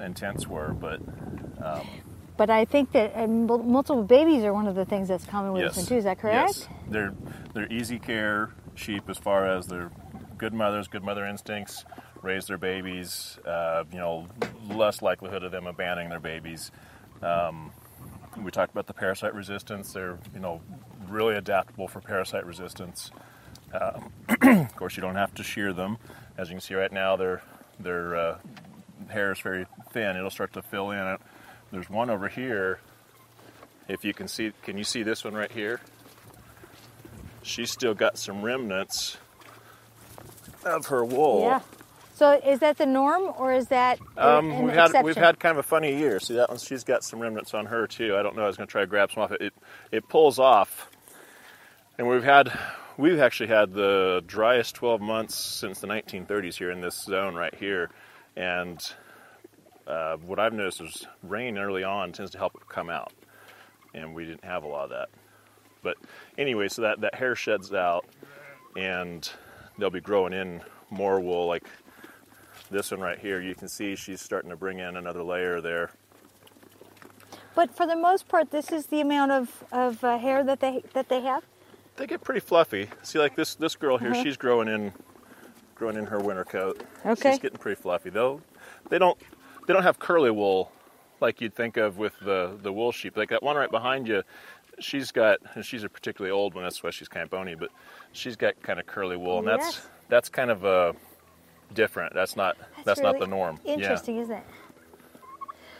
intents 0.00 0.46
were, 0.46 0.72
but 0.72 1.00
But 2.36 2.50
I 2.50 2.64
think 2.66 2.92
that 2.92 3.28
multiple 3.28 4.04
babies 4.04 4.44
are 4.44 4.52
one 4.52 4.66
of 4.68 4.74
the 4.76 4.84
things 4.84 5.08
that's 5.08 5.24
common 5.26 5.52
with 5.52 5.62
this 5.62 5.76
one 5.76 5.86
too. 5.86 5.96
Is 5.96 6.04
that 6.04 6.18
correct? 6.20 6.48
Yes. 6.48 6.68
They're 6.88 7.14
they're 7.52 7.70
easy 7.72 7.98
care 7.98 8.50
sheep 8.74 9.08
as 9.08 9.18
far 9.18 9.46
as 9.46 9.66
they're 9.66 9.90
good 10.38 10.54
mothers, 10.54 10.88
good 10.88 11.04
mother 11.04 11.26
instincts, 11.26 11.84
raise 12.22 12.46
their 12.46 12.58
babies. 12.58 13.38
Uh, 13.44 13.84
you 13.92 13.98
know, 13.98 14.26
less 14.68 15.02
likelihood 15.02 15.44
of 15.44 15.52
them 15.52 15.66
abandoning 15.66 16.08
their 16.08 16.20
babies. 16.20 16.70
Um, 17.22 17.72
we 18.42 18.50
talked 18.50 18.72
about 18.72 18.86
the 18.86 18.94
parasite 18.94 19.34
resistance. 19.34 19.92
They're 19.92 20.18
you 20.32 20.40
know 20.40 20.60
really 21.08 21.34
adaptable 21.34 21.88
for 21.88 22.00
parasite 22.00 22.46
resistance. 22.46 23.10
Um, 23.72 24.12
of 24.42 24.76
course, 24.76 24.96
you 24.96 25.02
don't 25.02 25.16
have 25.16 25.34
to 25.34 25.42
shear 25.42 25.72
them. 25.72 25.98
As 26.36 26.48
you 26.48 26.54
can 26.54 26.60
see 26.60 26.74
right 26.74 26.92
now, 26.92 27.16
their 27.16 27.42
their 27.80 28.16
uh, 28.16 28.38
hair 29.08 29.32
is 29.32 29.40
very 29.40 29.66
thin. 29.92 30.16
It'll 30.16 30.30
start 30.30 30.52
to 30.54 30.62
fill 30.62 30.90
in. 30.90 31.18
There's 31.70 31.90
one 31.90 32.08
over 32.08 32.28
here 32.28 32.80
if 33.88 34.04
you 34.04 34.14
can 34.14 34.28
see 34.28 34.52
can 34.62 34.78
you 34.78 34.84
see 34.84 35.02
this 35.02 35.24
one 35.24 35.34
right 35.34 35.50
here 35.50 35.80
she's 37.42 37.70
still 37.70 37.94
got 37.94 38.18
some 38.18 38.42
remnants 38.42 39.16
of 40.64 40.86
her 40.86 41.04
wool. 41.04 41.42
Yeah. 41.42 41.60
So 42.14 42.32
is 42.44 42.58
that 42.58 42.78
the 42.78 42.86
norm 42.86 43.32
or 43.38 43.52
is 43.52 43.68
that 43.68 44.00
um, 44.16 44.50
an 44.50 44.64
we've 44.64 44.74
had 44.74 44.86
exception? 44.86 45.04
we've 45.04 45.16
had 45.16 45.38
kind 45.38 45.52
of 45.52 45.58
a 45.58 45.68
funny 45.68 45.96
year. 45.96 46.18
See 46.18 46.34
that 46.34 46.48
one 46.48 46.58
she's 46.58 46.82
got 46.82 47.04
some 47.04 47.20
remnants 47.20 47.54
on 47.54 47.66
her 47.66 47.86
too. 47.86 48.16
I 48.16 48.22
don't 48.24 48.34
know. 48.34 48.42
I 48.42 48.48
was 48.48 48.56
going 48.56 48.66
to 48.66 48.70
try 48.72 48.80
to 48.80 48.88
grab 48.88 49.12
some 49.12 49.22
off. 49.22 49.30
It. 49.32 49.40
it 49.40 49.54
it 49.92 50.08
pulls 50.08 50.40
off. 50.40 50.90
And 51.96 52.08
we've 52.08 52.24
had 52.24 52.50
we've 52.96 53.20
actually 53.20 53.50
had 53.50 53.72
the 53.72 54.22
driest 54.26 54.74
12 54.74 55.00
months 55.00 55.36
since 55.36 55.80
the 55.80 55.86
1930s 55.86 56.56
here 56.56 56.72
in 56.72 56.80
this 56.80 56.96
zone 56.96 57.36
right 57.36 57.54
here. 57.54 57.90
And 58.36 58.78
uh, 59.86 60.16
what 60.16 60.38
i've 60.38 60.52
noticed 60.52 60.80
is 60.80 61.06
rain 61.22 61.56
early 61.56 61.82
on 61.84 62.12
tends 62.12 62.32
to 62.32 62.38
help 62.38 62.56
it 62.56 62.68
come 62.68 62.90
out. 62.90 63.12
And 63.94 64.12
we 64.12 64.24
didn't 64.24 64.44
have 64.44 64.64
a 64.64 64.66
lot 64.66 64.84
of 64.84 64.90
that. 64.90 65.08
But 65.84 65.96
anyway 66.36 66.66
so 66.66 66.82
that 66.82 67.00
that 67.02 67.14
hair 67.14 67.36
sheds 67.36 67.72
out. 67.72 68.06
And 68.76 69.28
they'll 69.78 69.90
be 69.90 70.00
growing 70.00 70.32
in 70.32 70.60
more 70.90 71.20
wool 71.20 71.46
like 71.46 71.64
this 72.70 72.90
one 72.90 73.00
right 73.00 73.18
here. 73.18 73.40
You 73.40 73.54
can 73.54 73.68
see 73.68 73.96
she's 73.96 74.20
starting 74.20 74.50
to 74.50 74.56
bring 74.56 74.78
in 74.78 74.96
another 74.96 75.22
layer 75.22 75.60
there. 75.60 75.90
But 77.54 77.74
for 77.76 77.86
the 77.86 77.96
most 77.96 78.28
part, 78.28 78.50
this 78.50 78.70
is 78.70 78.86
the 78.86 79.00
amount 79.00 79.32
of, 79.32 79.64
of 79.72 80.04
uh, 80.04 80.18
hair 80.18 80.44
that 80.44 80.60
they 80.60 80.82
that 80.92 81.08
they 81.08 81.20
have. 81.22 81.44
they 81.96 82.06
get 82.06 82.22
pretty 82.22 82.40
fluffy. 82.40 82.88
See 83.02 83.18
like 83.18 83.34
this 83.34 83.54
this 83.54 83.74
girl 83.74 83.98
here 83.98 84.12
Uh-huh. 84.12 84.22
she's 84.22 84.36
growing 84.36 84.68
in 84.68 84.92
growing 85.74 85.96
in 85.96 86.06
her 86.06 86.18
winter 86.18 86.44
coat. 86.44 86.82
Okay. 87.04 87.30
she's 87.30 87.38
getting 87.40 87.58
pretty 87.58 87.80
fluffy. 87.80 88.10
Though 88.10 88.40
they 88.90 88.98
don't 88.98 89.18
they 89.66 89.72
don't 89.72 89.82
have 89.82 89.98
curly 89.98 90.30
wool 90.30 90.70
like 91.20 91.40
you'd 91.40 91.54
think 91.54 91.76
of 91.76 91.98
with 91.98 92.14
the 92.20 92.56
the 92.62 92.72
wool 92.72 92.92
sheep. 92.92 93.16
Like 93.16 93.30
that 93.30 93.42
one 93.42 93.56
right 93.56 93.70
behind 93.70 94.06
you 94.06 94.22
she's 94.80 95.10
got 95.12 95.38
and 95.54 95.64
she's 95.64 95.84
a 95.84 95.88
particularly 95.88 96.32
old 96.32 96.54
one 96.54 96.62
that's 96.64 96.82
why 96.82 96.90
she's 96.90 97.08
kind 97.08 97.24
of 97.24 97.30
bony 97.30 97.54
but 97.54 97.70
she's 98.12 98.36
got 98.36 98.60
kind 98.62 98.78
of 98.78 98.86
curly 98.86 99.16
wool 99.16 99.38
and 99.38 99.48
that's 99.48 99.64
Yes. 99.76 99.86
that's 100.08 100.28
kind 100.28 100.50
of 100.50 100.64
uh 100.64 100.92
different 101.74 102.14
that's 102.14 102.36
not 102.36 102.56
that's, 102.84 103.00
not 103.00 103.14
really 103.14 103.26
the 103.26 103.30
norm 103.30 103.58
Yeah. 103.64 103.74
Interesting, 103.74 104.18
isn't 104.18 104.34
it? 104.36 104.44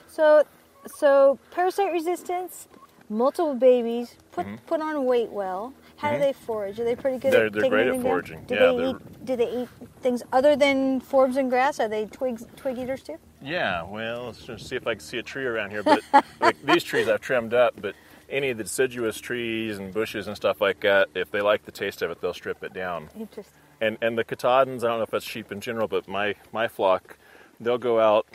So, 0.08 0.42
so 0.86 1.38
parasite 1.50 1.92
resistance, 1.92 2.68
multiple 3.08 3.54
babies, 3.54 4.16
put 4.32 4.46
put 4.66 4.80
on 4.80 5.04
weight 5.04 5.30
well. 5.30 5.72
How 5.96 6.12
do 6.12 6.18
they 6.18 6.32
forage? 6.32 6.78
Are 6.78 6.84
they 6.84 6.94
pretty 6.94 7.18
good 7.18 7.32
Mm-hmm. 7.32 7.36
They're- 7.38 7.46
at 7.46 7.52
they're 7.52 7.70
great 7.70 7.86
at 7.88 8.02
foraging. 8.02 8.44
Do 8.44 8.54
Yeah, 8.54 8.60
they 8.72 8.90
eat? 8.90 9.24
Do 9.24 9.36
they 9.36 9.62
eat 9.62 9.68
things 10.00 10.22
other 10.32 10.56
than 10.56 11.00
forbs 11.00 11.36
and 11.36 11.50
grass? 11.50 11.80
Are 11.80 11.88
they 11.88 12.06
twigs 12.06 12.46
twig 12.56 12.78
eaters 12.78 13.02
too? 13.02 13.16
Yeah, 13.42 13.82
well, 13.82 14.26
let's 14.26 14.44
just 14.44 14.66
see 14.68 14.76
if 14.76 14.86
I 14.86 14.94
can 14.94 15.00
see 15.00 15.18
a 15.18 15.22
tree 15.22 15.44
around 15.44 15.70
here. 15.70 15.82
But 15.82 16.02
like 16.40 16.60
these 16.64 16.84
trees 16.84 17.08
I've 17.08 17.20
trimmed 17.20 17.52
up, 17.54 17.74
but 17.80 17.94
any 18.28 18.50
of 18.50 18.58
the 18.58 18.64
deciduous 18.64 19.20
trees 19.20 19.78
and 19.78 19.92
bushes 19.92 20.26
and 20.26 20.36
stuff 20.36 20.60
like 20.60 20.80
that, 20.80 21.08
if 21.14 21.30
they 21.30 21.40
like 21.40 21.64
the 21.64 21.72
taste 21.72 22.02
of 22.02 22.10
it, 22.10 22.20
they'll 22.20 22.34
strip 22.34 22.62
it 22.62 22.72
down. 22.72 23.08
Interesting. 23.18 23.54
And 23.80 23.98
and 24.02 24.18
the 24.18 24.24
Katahdins, 24.24 24.84
I 24.84 24.88
don't 24.88 24.98
know 24.98 25.04
if 25.04 25.10
that's 25.10 25.24
sheep 25.24 25.52
in 25.52 25.60
general, 25.60 25.88
but 25.88 26.08
my 26.08 26.34
my 26.52 26.68
flock, 26.68 27.16
they'll 27.60 27.78
go 27.78 28.00
out. 28.00 28.26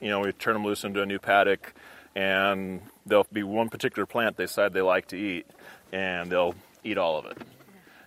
You 0.00 0.08
know, 0.08 0.20
we 0.20 0.32
turn 0.32 0.54
them 0.54 0.64
loose 0.64 0.84
into 0.84 1.02
a 1.02 1.06
new 1.06 1.18
paddock, 1.18 1.74
and 2.14 2.80
there'll 3.04 3.26
be 3.32 3.42
one 3.42 3.68
particular 3.68 4.06
plant 4.06 4.36
they 4.36 4.44
decide 4.44 4.72
they 4.72 4.80
like 4.80 5.08
to 5.08 5.18
eat, 5.18 5.46
and 5.92 6.32
they'll 6.32 6.54
eat 6.82 6.96
all 6.96 7.18
of 7.18 7.26
it. 7.26 7.38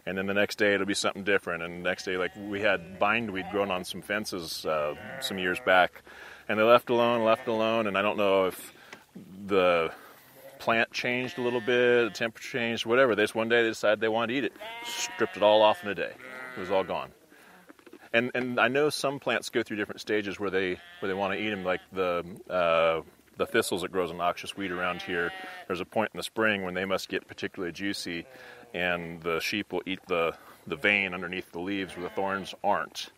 And 0.06 0.18
then 0.18 0.26
the 0.26 0.34
next 0.34 0.58
day 0.58 0.74
it'll 0.74 0.88
be 0.88 0.94
something 0.94 1.24
different. 1.24 1.64
And 1.64 1.86
the 1.86 1.90
next 1.90 2.04
day, 2.06 2.18
like 2.18 2.32
we 2.36 2.62
had 2.62 3.00
bindweed 3.00 3.46
growing 3.52 3.72
on 3.72 3.86
some 3.86 4.02
fences 4.02 4.66
uh, 4.66 4.96
some 5.22 5.38
years 5.38 5.60
back, 5.66 6.02
and 6.50 6.60
they 6.60 6.64
left 6.64 6.90
alone, 6.90 7.24
left 7.24 7.48
alone. 7.48 7.88
And 7.88 7.98
I 7.98 8.02
don't 8.02 8.18
know 8.18 8.48
if 8.48 8.74
the 9.46 9.92
plant 10.64 10.90
changed 10.92 11.38
a 11.38 11.42
little 11.42 11.60
bit, 11.60 12.06
the 12.06 12.10
temperature 12.10 12.58
changed, 12.58 12.86
whatever. 12.86 13.16
This 13.16 13.36
one 13.36 13.50
day 13.50 13.64
they 13.64 13.70
decided 13.70 14.00
they 14.00 14.08
wanted 14.08 14.28
to 14.32 14.40
eat 14.40 14.44
it, 14.46 14.54
stripped 14.86 15.36
it 15.36 15.44
all 15.44 15.62
off 15.62 15.84
in 15.84 15.90
a 15.90 15.96
day. 15.96 16.14
It 16.56 16.60
was 16.60 16.72
all 16.72 16.86
gone. 16.86 17.12
And 18.14 18.32
and 18.34 18.58
I 18.60 18.70
know 18.70 18.90
some 18.90 19.20
plants 19.20 19.50
go 19.50 19.62
through 19.62 19.76
different 19.76 20.00
stages 20.00 20.40
where 20.40 20.50
they 20.50 20.80
where 21.00 21.08
they 21.08 21.14
want 21.14 21.34
to 21.34 21.40
eat 21.40 21.50
them, 21.50 21.66
like 21.66 21.82
the 21.92 22.24
uh, 22.50 23.02
the 23.36 23.46
thistles 23.46 23.82
that 23.82 23.92
grows 23.92 24.10
a 24.10 24.14
noxious 24.14 24.56
weed 24.56 24.72
around 24.72 25.02
here. 25.02 25.34
There's 25.68 25.82
a 25.82 25.86
point 25.86 26.12
in 26.14 26.18
the 26.18 26.24
spring 26.24 26.64
when 26.64 26.76
they 26.76 26.86
must 26.86 27.10
get 27.10 27.28
particularly 27.28 27.74
juicy, 27.74 28.26
and 28.74 29.22
the 29.22 29.42
sheep 29.42 29.74
will 29.74 29.84
eat 29.86 30.00
the 30.08 30.34
the 30.66 30.78
vein 30.78 31.14
underneath 31.14 31.52
the 31.52 31.60
leaves 31.60 31.98
where 31.98 32.04
the 32.04 32.16
thorns 32.16 32.56
aren't, 32.64 33.10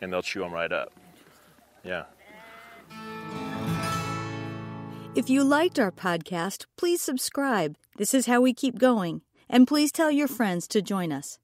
and 0.00 0.10
they'll 0.10 0.22
chew 0.22 0.40
them 0.40 0.52
right 0.52 0.72
up. 0.72 0.90
Yeah. 1.82 2.04
If 5.16 5.30
you 5.30 5.44
liked 5.44 5.78
our 5.78 5.92
podcast, 5.92 6.66
please 6.76 7.00
subscribe. 7.00 7.76
This 7.98 8.14
is 8.14 8.26
how 8.26 8.40
we 8.40 8.52
keep 8.52 8.80
going. 8.80 9.20
And 9.48 9.64
please 9.64 9.92
tell 9.92 10.10
your 10.10 10.26
friends 10.26 10.66
to 10.68 10.82
join 10.82 11.12
us. 11.12 11.38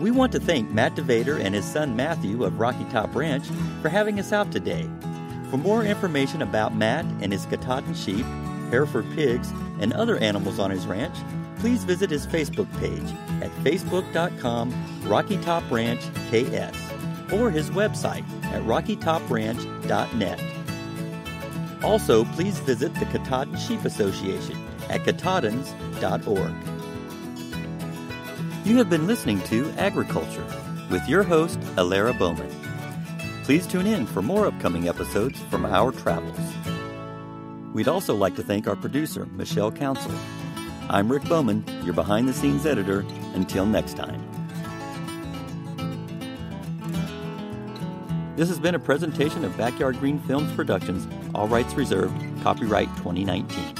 We 0.00 0.10
want 0.10 0.32
to 0.32 0.40
thank 0.40 0.72
Matt 0.72 0.96
DeVader 0.96 1.38
and 1.40 1.54
his 1.54 1.64
son 1.64 1.94
Matthew 1.94 2.42
of 2.42 2.58
Rocky 2.58 2.84
Top 2.86 3.14
Ranch 3.14 3.46
for 3.80 3.90
having 3.90 4.18
us 4.18 4.32
out 4.32 4.50
today. 4.50 4.90
For 5.50 5.56
more 5.56 5.84
information 5.84 6.42
about 6.42 6.74
Matt 6.74 7.04
and 7.20 7.30
his 7.32 7.46
Katahdin 7.46 7.94
sheep, 7.94 8.26
Hereford 8.72 9.06
pigs, 9.14 9.52
and 9.78 9.92
other 9.92 10.18
animals 10.18 10.58
on 10.58 10.72
his 10.72 10.84
ranch, 10.84 11.14
please 11.60 11.84
visit 11.84 12.10
his 12.10 12.26
Facebook 12.26 12.68
page 12.80 13.14
at 13.40 13.52
facebook.com 13.62 14.74
Rocky 15.04 15.36
Top 15.36 15.62
Ranch 15.70 16.00
KS 16.30 16.99
or 17.32 17.50
his 17.50 17.70
website 17.70 18.24
at 18.52 18.62
rockytopranch.net. 18.62 20.40
Also, 21.82 22.24
please 22.26 22.58
visit 22.60 22.94
the 22.94 23.06
Katahdin 23.06 23.56
Sheep 23.56 23.84
Association 23.84 24.56
at 24.88 25.00
katahdins.org. 25.02 26.54
You 28.66 28.76
have 28.76 28.90
been 28.90 29.06
listening 29.06 29.40
to 29.44 29.70
Agriculture 29.78 30.44
with 30.90 31.08
your 31.08 31.22
host, 31.22 31.58
Alara 31.76 32.16
Bowman. 32.18 32.50
Please 33.44 33.66
tune 33.66 33.86
in 33.86 34.06
for 34.06 34.20
more 34.22 34.46
upcoming 34.46 34.88
episodes 34.88 35.40
from 35.50 35.64
our 35.64 35.92
travels. 35.92 36.38
We'd 37.72 37.88
also 37.88 38.14
like 38.14 38.36
to 38.36 38.42
thank 38.42 38.68
our 38.68 38.76
producer, 38.76 39.26
Michelle 39.26 39.72
Council. 39.72 40.12
I'm 40.88 41.10
Rick 41.10 41.24
Bowman, 41.24 41.64
your 41.84 41.94
behind 41.94 42.28
the 42.28 42.32
scenes 42.32 42.66
editor. 42.66 43.04
Until 43.34 43.64
next 43.64 43.96
time. 43.96 44.29
This 48.40 48.48
has 48.48 48.58
been 48.58 48.74
a 48.74 48.78
presentation 48.78 49.44
of 49.44 49.54
Backyard 49.58 49.98
Green 49.98 50.18
Films 50.20 50.50
Productions, 50.56 51.06
all 51.34 51.46
rights 51.46 51.74
reserved, 51.74 52.16
copyright 52.42 52.88
2019. 52.96 53.79